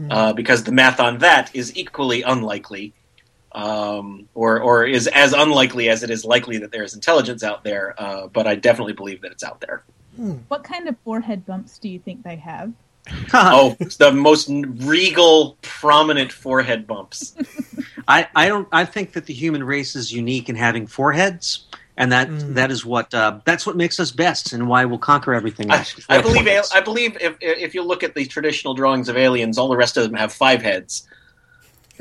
uh, 0.09 0.33
because 0.33 0.65
the 0.65 0.73
math 0.73 1.01
on 1.01 1.19
that 1.19 1.51
is 1.55 1.77
equally 1.77 2.23
unlikely, 2.23 2.93
um, 3.53 4.29
or 4.35 4.61
or 4.61 4.85
is 4.85 5.07
as 5.09 5.33
unlikely 5.33 5.89
as 5.89 6.03
it 6.03 6.11
is 6.11 6.25
likely 6.25 6.59
that 6.59 6.71
there 6.71 6.83
is 6.83 6.95
intelligence 6.95 7.43
out 7.43 7.65
there. 7.65 7.95
Uh, 8.01 8.29
but 8.29 8.47
I 8.47 8.55
definitely 8.55 8.95
believe 8.95 9.23
that 9.23 9.33
it's 9.33 9.45
out 9.45 9.61
there. 9.61 9.83
what 10.49 10.65
kind 10.65 10.89
of 10.89 10.97
forehead 11.05 11.47
bumps 11.47 11.79
do 11.79 11.89
you 11.89 11.99
think 11.99 12.23
they 12.23 12.37
have? 12.37 12.73
oh, 13.33 13.77
the 13.99 14.13
most 14.13 14.49
regal, 14.51 15.57
prominent 15.63 16.33
forehead 16.33 16.87
bumps. 16.87 17.35
I, 18.09 18.29
I 18.35 18.49
don't 18.49 18.69
I 18.73 18.85
think 18.85 19.13
that 19.13 19.27
the 19.27 19.35
human 19.35 19.65
race 19.65 19.97
is 19.97 20.13
unique 20.13 20.49
in 20.49 20.57
having 20.57 20.87
foreheads 20.87 21.67
and 22.01 22.11
that 22.13 22.29
Mm. 22.29 22.55
that 22.55 22.71
is 22.71 22.85
what 22.85 23.13
uh, 23.15 23.39
that's 23.45 23.67
what 23.67 23.77
makes 23.77 24.01
us 24.01 24.11
best 24.11 24.53
and 24.55 24.69
why 24.69 24.85
we'll 24.87 24.99
conquer 24.99 25.35
everything 25.35 25.71
I, 25.71 25.79
else. 25.79 25.95
I 26.09 26.21
believe. 26.23 26.43
foreheads. 26.45 26.73
I 26.75 26.81
believe 26.81 27.17
if 27.21 27.37
if 27.41 27.75
you 27.75 27.83
look 27.83 28.03
at 28.03 28.15
the 28.15 28.25
traditional 28.25 28.75
drawings 28.75 29.09
of 29.09 29.17
aliens, 29.17 29.59
all 29.59 29.69
the 29.69 29.77
rest 29.77 29.97
of 29.97 30.05
them 30.05 30.15
have 30.15 30.33
five 30.33 30.63
heads. 30.63 31.07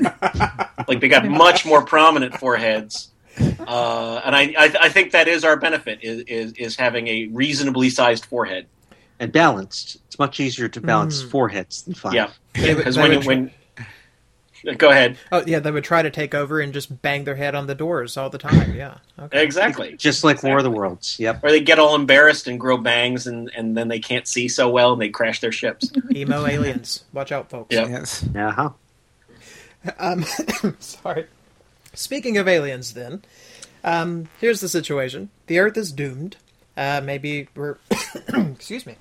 like 0.88 1.00
they 1.00 1.08
got 1.08 1.26
much 1.26 1.66
more 1.66 1.84
prominent 1.84 2.34
foreheads, 2.38 3.10
uh, 3.38 4.20
and 4.24 4.34
I, 4.34 4.54
I 4.58 4.74
I 4.82 4.88
think 4.88 5.12
that 5.12 5.28
is 5.28 5.44
our 5.44 5.56
benefit 5.56 5.98
is 6.02 6.22
is, 6.26 6.52
is 6.54 6.76
having 6.76 7.06
a 7.08 7.26
reasonably 7.32 7.90
sized 7.90 8.24
forehead. 8.24 8.66
and 9.18 9.30
balanced. 9.30 9.98
It's 10.06 10.18
much 10.18 10.40
easier 10.40 10.68
to 10.68 10.80
balance 10.80 11.22
Mm. 11.22 11.30
four 11.30 11.48
hits 11.50 11.82
than 11.82 11.92
five. 11.94 12.14
Yeah, 12.14 12.30
because 12.54 12.94
they 12.96 13.02
when 13.18 13.24
when 13.26 13.50
go 14.78 14.90
ahead 14.90 15.16
Oh 15.32 15.42
yeah, 15.46 15.58
they 15.60 15.70
would 15.70 15.84
try 15.84 16.02
to 16.02 16.10
take 16.10 16.34
over 16.34 16.60
and 16.60 16.72
just 16.72 17.00
bang 17.02 17.24
their 17.24 17.34
head 17.36 17.54
on 17.54 17.66
the 17.66 17.74
doors 17.74 18.16
all 18.16 18.30
the 18.30 18.38
time. 18.38 18.74
Yeah. 18.74 18.98
Okay. 19.18 19.42
exactly, 19.42 19.96
Just 19.96 20.24
like 20.24 20.42
War 20.42 20.58
of 20.58 20.64
the 20.64 20.70
Worlds. 20.70 21.18
Yep. 21.18 21.44
or 21.44 21.50
they 21.50 21.60
get 21.60 21.78
all 21.78 21.94
embarrassed 21.94 22.46
and 22.46 22.58
grow 22.60 22.76
bangs, 22.76 23.26
and 23.26 23.50
and 23.56 23.76
then 23.76 23.88
they 23.88 23.98
can't 24.00 24.26
see 24.26 24.48
so 24.48 24.68
well, 24.68 24.92
and 24.92 25.00
they 25.02 25.08
crash 25.10 25.40
their 25.40 25.52
ships. 25.52 25.90
Emo 26.14 26.46
aliens. 26.46 27.04
Watch 27.12 27.32
out, 27.32 27.50
folks. 27.50 27.74
Yeah. 27.74 27.86
Yes. 27.88 28.26
Uh 28.34 28.50
huh. 28.50 28.70
Um, 29.98 30.24
sorry. 30.78 31.26
Speaking 31.94 32.36
of 32.36 32.46
aliens, 32.46 32.92
then, 32.94 33.22
um, 33.84 34.28
here's 34.40 34.60
the 34.60 34.68
situation: 34.68 35.30
the 35.46 35.58
Earth 35.58 35.76
is 35.76 35.92
doomed. 35.92 36.36
Uh, 36.76 37.00
maybe 37.04 37.48
we're, 37.54 37.76
excuse 38.28 38.86
me, 38.86 38.96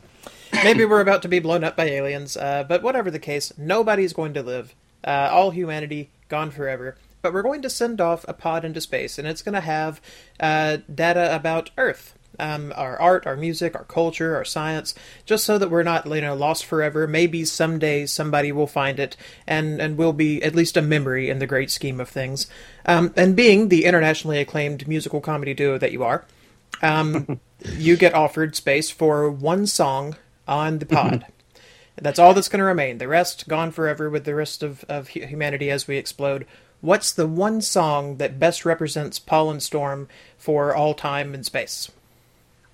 maybe 0.64 0.84
we're 0.86 1.02
about 1.02 1.22
to 1.22 1.28
be 1.28 1.40
blown 1.40 1.64
up 1.64 1.76
by 1.78 1.86
aliens. 1.86 2.36
Uh, 2.36 2.64
but 2.68 2.82
whatever 2.82 3.12
the 3.12 3.20
case, 3.20 3.54
nobody's 3.58 4.14
going 4.14 4.34
to 4.34 4.42
live. 4.44 4.74
Uh, 5.04 5.30
all 5.32 5.52
humanity 5.52 6.10
gone 6.28 6.52
forever. 6.52 6.96
But 7.22 7.34
we're 7.34 7.42
going 7.42 7.62
to 7.64 7.70
send 7.70 8.00
off 8.00 8.26
a 8.28 8.34
pod 8.34 8.64
into 8.64 8.80
space, 8.80 9.18
and 9.18 9.28
it's 9.28 9.42
going 9.42 9.56
to 9.56 9.62
have 9.62 10.00
uh, 10.40 10.78
data 10.94 11.34
about 11.36 11.72
Earth. 11.78 12.16
Um, 12.42 12.72
our 12.78 12.98
art, 13.02 13.28
our 13.28 13.36
music, 13.36 13.76
our 13.76 13.84
culture, 13.84 14.38
our 14.38 14.46
science, 14.46 14.96
just 15.26 15.44
so 15.44 15.58
that 15.58 15.70
we're 15.70 15.84
not, 15.84 16.06
you 16.06 16.22
know, 16.22 16.36
lost 16.36 16.64
forever. 16.64 17.06
Maybe 17.06 17.44
someday 17.44 18.06
somebody 18.06 18.54
will 18.54 18.68
find 18.68 18.98
it, 18.98 19.18
and 19.46 19.82
and 19.82 19.98
will 19.98 20.14
be 20.14 20.42
at 20.42 20.56
least 20.56 20.78
a 20.78 20.82
memory 20.82 21.30
in 21.30 21.40
the 21.40 21.48
great 21.48 21.70
scheme 21.70 22.00
of 22.00 22.08
things. 22.08 22.48
Um, 22.86 23.14
and 23.18 23.36
being 23.36 23.68
the 23.68 23.84
internationally 23.84 24.40
acclaimed 24.40 24.88
musical 24.88 25.20
comedy 25.20 25.54
duo 25.54 25.78
that 25.80 25.92
you 25.92 26.06
are, 26.06 26.24
um, 26.82 27.42
you 27.74 27.98
get 27.98 28.14
offered 28.14 28.56
space 28.56 28.90
for 28.90 29.30
one 29.30 29.68
song 29.68 30.16
on 30.48 30.80
the 30.80 30.86
pod. 30.86 31.26
That's 32.02 32.20
all 32.20 32.34
that's 32.34 32.50
going 32.50 32.60
to 32.60 32.66
remain. 32.66 32.98
The 32.98 33.08
rest 33.08 33.48
gone 33.48 33.72
forever 33.72 34.10
with 34.10 34.24
the 34.26 34.36
rest 34.36 34.64
of, 34.64 34.84
of 34.90 35.10
humanity 35.10 35.70
as 35.70 35.88
we 35.88 35.98
explode. 35.98 36.46
What's 36.82 37.12
the 37.12 37.28
one 37.28 37.62
song 37.62 38.18
that 38.18 38.40
best 38.40 38.64
represents 38.66 39.20
Paul 39.20 39.52
and 39.52 39.62
Storm 39.62 40.08
for 40.38 40.74
all 40.74 40.94
time 40.94 41.34
and 41.34 41.46
space? 41.46 41.92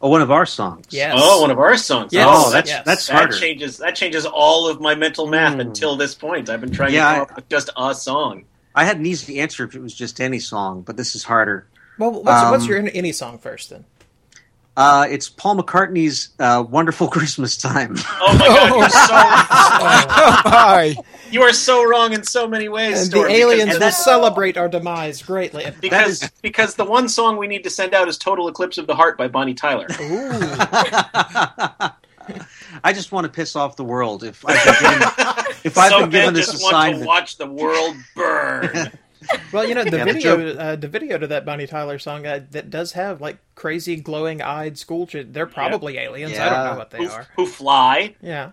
Oh, 0.01 0.09
one 0.09 0.21
of 0.21 0.29
our 0.29 0.45
songs. 0.45 0.85
Yes. 0.91 1.13
Oh, 1.17 1.41
one 1.41 1.49
of 1.51 1.57
our 1.57 1.75
songs. 1.77 2.13
Yes. 2.13 2.27
Oh, 2.29 2.51
that's 2.51 2.69
Yes. 2.69 2.85
that's 2.85 3.07
that 3.07 3.31
changes 3.31 3.77
that 3.77 3.95
changes 3.95 4.25
all 4.25 4.67
of 4.67 4.79
my 4.79 4.93
mental 4.93 5.25
math 5.25 5.53
Hmm. 5.55 5.61
until 5.61 5.95
this 5.95 6.13
point. 6.13 6.49
I've 6.49 6.61
been 6.61 6.71
trying 6.71 6.93
Yeah, 6.93 7.07
to 7.07 7.11
come 7.13 7.19
I- 7.19 7.23
up 7.31 7.35
with 7.37 7.49
just 7.49 7.69
a 7.75 7.95
song. 7.95 8.43
I 8.75 8.83
had 8.83 8.97
an 8.97 9.05
easy 9.05 9.39
answer 9.39 9.63
if 9.63 9.73
it 9.73 9.81
was 9.81 9.93
just 9.95 10.19
any 10.19 10.37
song, 10.39 10.81
but 10.81 10.97
this 10.97 11.15
is 11.15 11.23
harder. 11.23 11.65
Well, 11.97 12.11
what's, 12.11 12.25
what's 12.51 12.63
Um, 12.65 12.69
your 12.69 12.89
any 12.93 13.13
song 13.13 13.37
first 13.39 13.69
then? 13.69 13.85
Uh, 14.77 15.07
it's 15.09 15.29
Paul 15.29 15.55
McCartney's 15.57 16.29
uh, 16.39 16.63
"Wonderful 16.69 17.07
Christmas 17.15 17.57
Time." 17.57 17.95
Oh 18.19 18.37
my 18.37 18.47
god, 18.47 18.77
you're 18.79 18.89
so 18.89 20.49
my. 20.49 20.95
you 21.31 21.41
are 21.43 21.53
so 21.53 21.83
wrong 21.89 22.11
in 22.13 22.23
so 22.23 22.47
many 22.47 22.67
ways. 22.67 22.99
And 23.01 23.07
Storm, 23.11 23.27
the 23.29 23.33
aliens 23.35 23.61
because 23.63 23.73
will 23.75 23.79
that's- 23.79 24.03
celebrate 24.03 24.57
our 24.57 24.67
demise 24.67 25.21
greatly. 25.21 25.65
because 25.79 26.19
That 26.19 26.31
because 26.41 26.75
the 26.75 26.83
one 26.85 27.07
song 27.07 27.37
we 27.37 27.47
need 27.47 27.63
to 27.63 27.69
send 27.69 27.93
out 27.93 28.07
is 28.09 28.17
"Total 28.17 28.47
Eclipse 28.49 28.77
of 28.77 28.85
the 28.87 28.95
Heart" 28.95 29.17
by 29.17 29.27
Bonnie 29.29 29.53
Tyler. 29.53 29.87
Ooh. 30.01 30.29
I 32.83 32.91
just 32.91 33.11
want 33.11 33.25
to 33.25 33.31
piss 33.31 33.55
off 33.55 33.75
the 33.77 33.83
world. 33.83 34.23
If 34.23 34.43
I've 34.45 34.63
been 34.65 34.73
given, 34.99 35.07
if 35.63 35.77
I've 35.77 35.89
so 35.91 35.99
been 36.01 36.09
given 36.09 36.25
bad 36.27 36.35
this 36.35 36.51
just 36.51 36.63
want 36.63 36.71
to 36.73 36.77
assignment, 36.77 37.05
watch 37.07 37.37
the 37.37 37.47
world 37.47 37.95
burn. 38.15 38.91
Well, 39.51 39.67
you 39.67 39.75
know 39.75 39.83
the 39.83 39.97
Yeah, 39.97 40.05
the 40.05 40.13
video, 40.13 40.55
uh, 40.55 40.75
the 40.75 40.87
video 40.87 41.17
to 41.17 41.27
that 41.27 41.45
Bonnie 41.45 41.67
Tyler 41.67 41.99
song 41.99 42.25
uh, 42.25 42.41
that 42.51 42.69
does 42.69 42.93
have 42.93 43.21
like 43.21 43.37
crazy 43.55 43.95
glowing-eyed 43.95 44.77
school 44.77 45.07
children. 45.07 45.33
They're 45.33 45.45
probably 45.47 45.97
aliens. 45.97 46.37
I 46.37 46.49
don't 46.49 46.71
know 46.71 46.77
what 46.77 46.91
they 46.91 47.05
who, 47.05 47.09
are. 47.09 47.27
who 47.35 47.45
fly? 47.45 48.15
Yeah. 48.21 48.51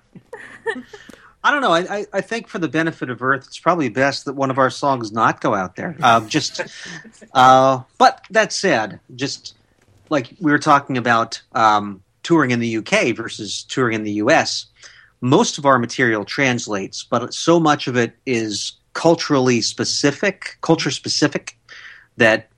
I 1.45 1.51
don't 1.51 1.61
know. 1.61 1.73
I, 1.73 1.99
I, 1.99 2.07
I 2.13 2.21
think 2.21 2.47
for 2.47 2.59
the 2.59 2.69
benefit 2.69 3.11
of 3.11 3.21
Earth, 3.21 3.45
it's 3.47 3.59
probably 3.59 3.89
best 3.89 4.27
that 4.27 4.35
one 4.35 4.51
of 4.51 4.59
our 4.59 4.71
songs 4.71 5.11
not 5.11 5.41
go 5.41 5.55
out 5.55 5.75
there. 5.75 5.97
Um, 6.01 6.29
just, 6.29 6.61
uh, 7.35 7.83
but 7.99 8.25
that 8.31 8.53
said, 8.53 9.01
just 9.17 9.57
like 10.09 10.35
we 10.41 10.53
were 10.53 10.59
talking 10.59 10.97
about 10.97 11.43
um, 11.53 12.03
touring 12.23 12.53
in 12.53 12.61
the 12.61 12.77
UK 12.77 13.17
versus 13.17 13.65
touring 13.65 13.97
in 13.97 14.05
the 14.05 14.13
US, 14.13 14.67
most 15.21 15.59
of 15.59 15.67
our 15.67 15.79
material 15.79 16.25
translates, 16.25 17.03
but 17.03 17.35
so 17.35 17.59
much 17.59 17.89
of 17.89 17.97
it 17.97 18.15
is 18.25 18.75
culturally 18.95 19.61
specific, 19.61 20.57
culture 20.61 20.91
specific, 20.91 21.59
that 22.17 22.49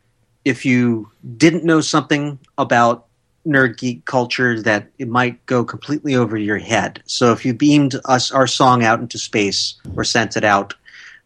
if 0.45 0.65
you 0.65 1.11
didn't 1.37 1.65
know 1.65 1.81
something 1.81 2.39
about 2.59 3.07
nerd 3.47 3.77
geek 3.77 4.05
culture 4.05 4.61
that 4.61 4.89
it 4.99 5.09
might 5.09 5.45
go 5.47 5.65
completely 5.65 6.15
over 6.15 6.37
your 6.37 6.59
head. 6.59 7.03
So 7.07 7.33
if 7.33 7.45
you 7.45 7.53
beamed 7.53 7.95
us 8.07 8.31
our 8.31 8.47
song 8.47 8.83
out 8.83 9.01
into 9.01 9.19
space 9.19 9.75
or 9.97 10.05
sent 10.05 10.37
it 10.37 10.45
out, 10.45 10.75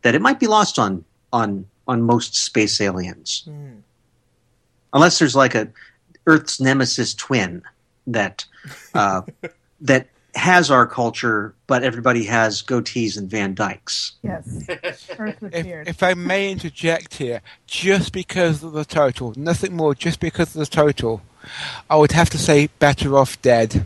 that 0.03 0.15
it 0.15 0.23
might 0.23 0.41
be 0.41 0.47
lost 0.47 0.79
on 0.79 1.05
on 1.33 1.67
on 1.87 2.03
most 2.03 2.35
space 2.35 2.81
aliens. 2.81 3.43
Hmm. 3.45 3.79
Unless 4.93 5.19
there's 5.19 5.37
like 5.37 5.55
a 5.55 5.69
Earth's 6.27 6.61
nemesis 6.61 7.15
twin 7.15 7.63
that 8.07 8.45
uh, 8.95 9.23
that 9.81 10.09
has 10.35 10.71
our 10.71 10.87
culture, 10.87 11.55
but 11.67 11.83
everybody 11.83 12.25
has 12.25 12.63
goatees 12.63 13.17
and 13.17 13.31
Van 13.31 13.55
Dykes. 13.55 14.13
Yes. 14.23 14.67
If, 15.51 15.89
if 15.89 16.03
I 16.03 16.15
may 16.15 16.51
interject 16.51 17.15
here, 17.15 17.41
just 17.67 18.13
because 18.13 18.63
of 18.63 18.73
the 18.73 18.85
total, 18.85 19.33
nothing 19.37 19.75
more, 19.75 19.95
just 19.95 20.21
because 20.21 20.55
of 20.55 20.61
the 20.61 20.67
total, 20.67 21.23
I 21.89 21.97
would 21.97 22.13
have 22.13 22.31
to 22.31 22.39
say 22.39 22.69
better 22.79 23.17
off 23.17 23.41
dead. 23.43 23.85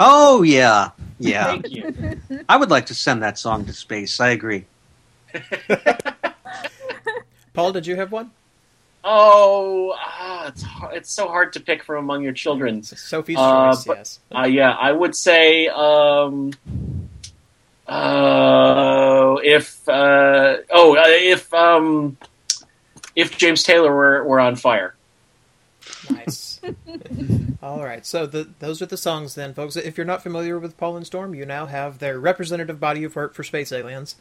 Oh 0.00 0.42
yeah, 0.42 0.90
yeah. 1.18 1.44
Thank 1.44 1.70
you. 1.70 2.20
I 2.48 2.56
would 2.56 2.70
like 2.70 2.86
to 2.86 2.94
send 2.94 3.22
that 3.22 3.38
song 3.38 3.64
to 3.66 3.72
space. 3.72 4.20
I 4.20 4.30
agree. 4.30 4.66
Paul, 7.54 7.72
did 7.72 7.86
you 7.86 7.96
have 7.96 8.12
one? 8.12 8.30
Oh, 9.08 9.94
ah, 9.96 10.48
it's 10.48 10.62
har- 10.62 10.92
it's 10.92 11.12
so 11.12 11.28
hard 11.28 11.52
to 11.52 11.60
pick 11.60 11.84
from 11.84 11.98
among 11.98 12.24
your 12.24 12.32
children. 12.32 12.82
Sophie's 12.82 13.36
Uh, 13.38 13.70
choice. 13.72 13.84
but- 13.84 13.96
yes. 13.98 14.20
Uh, 14.36 14.46
yeah, 14.46 14.72
I 14.72 14.90
would 14.90 15.14
say 15.14 15.68
um, 15.68 16.52
uh, 17.86 19.36
if 19.44 19.88
uh, 19.88 20.56
oh 20.70 20.96
uh, 20.96 21.02
if 21.06 21.52
um, 21.54 22.16
if 23.14 23.38
James 23.38 23.62
Taylor 23.62 23.94
were, 23.94 24.24
were 24.24 24.40
on 24.40 24.56
fire. 24.56 24.94
Nice. 26.10 26.60
All 27.62 27.84
right, 27.84 28.04
so 28.04 28.26
the, 28.26 28.48
those 28.58 28.82
are 28.82 28.86
the 28.86 28.96
songs 28.96 29.34
then, 29.34 29.54
folks. 29.54 29.76
If 29.76 29.96
you're 29.96 30.06
not 30.06 30.22
familiar 30.22 30.58
with 30.58 30.76
Paul 30.76 30.96
and 30.96 31.06
Storm, 31.06 31.34
you 31.34 31.46
now 31.46 31.66
have 31.66 31.98
their 32.00 32.18
representative 32.18 32.78
body 32.80 33.04
of 33.04 33.14
work 33.16 33.34
for 33.34 33.42
space 33.44 33.70
aliens. 33.72 34.16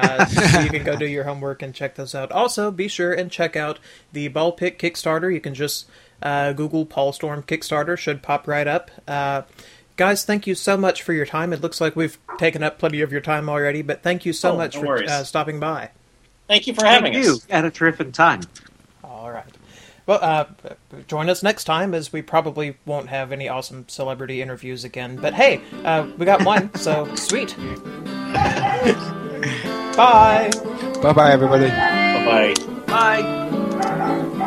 Uh, 0.00 0.24
so 0.26 0.60
you 0.60 0.70
can 0.70 0.84
go 0.84 0.96
do 0.96 1.06
your 1.06 1.24
homework 1.24 1.62
and 1.62 1.74
check 1.74 1.94
those 1.96 2.14
out. 2.14 2.30
Also, 2.32 2.70
be 2.70 2.88
sure 2.88 3.12
and 3.12 3.30
check 3.30 3.56
out 3.56 3.78
the 4.12 4.28
Ball 4.28 4.52
Pit 4.52 4.78
Kickstarter. 4.78 5.32
You 5.32 5.40
can 5.40 5.54
just 5.54 5.86
uh, 6.22 6.52
Google 6.52 6.86
Paul 6.86 7.12
Storm 7.12 7.42
Kickstarter; 7.42 7.96
should 7.98 8.22
pop 8.22 8.46
right 8.46 8.66
up. 8.66 8.90
Uh, 9.06 9.42
guys, 9.96 10.24
thank 10.24 10.46
you 10.46 10.54
so 10.54 10.76
much 10.76 11.02
for 11.02 11.12
your 11.12 11.26
time. 11.26 11.52
It 11.52 11.60
looks 11.60 11.80
like 11.80 11.96
we've 11.96 12.18
taken 12.38 12.62
up 12.62 12.78
plenty 12.78 13.00
of 13.00 13.12
your 13.12 13.20
time 13.20 13.48
already, 13.48 13.82
but 13.82 14.02
thank 14.02 14.24
you 14.24 14.32
so 14.32 14.52
Oh, 14.52 14.56
much 14.56 14.74
no 14.76 14.82
for 14.82 15.02
uh, 15.04 15.24
stopping 15.24 15.58
by. 15.60 15.90
Thank 16.48 16.66
you 16.66 16.74
for 16.74 16.84
having 16.84 17.12
Thank 17.12 17.24
you. 17.24 17.32
us. 17.34 17.46
Had 17.48 17.64
a 17.64 17.70
terrific 17.70 18.12
time. 18.12 18.40
All 19.02 19.30
right. 19.30 19.44
Well, 20.04 20.18
uh, 20.20 20.44
join 21.06 21.30
us 21.30 21.42
next 21.44 21.64
time 21.64 21.94
as 21.94 22.12
we 22.12 22.22
probably 22.22 22.76
won't 22.84 23.08
have 23.08 23.30
any 23.30 23.48
awesome 23.48 23.84
celebrity 23.88 24.42
interviews 24.42 24.82
again. 24.84 25.16
But 25.16 25.34
hey, 25.34 25.60
uh, 25.84 26.08
we 26.18 26.26
got 26.26 26.44
one, 26.44 26.74
so 26.74 27.14
sweet. 27.14 27.54
Bye. 29.96 30.50
Bye 31.02 31.12
bye, 31.12 31.32
everybody. 31.32 31.68
Bye 31.68 32.24
bye. 32.24 32.54
Bye. 32.86 34.38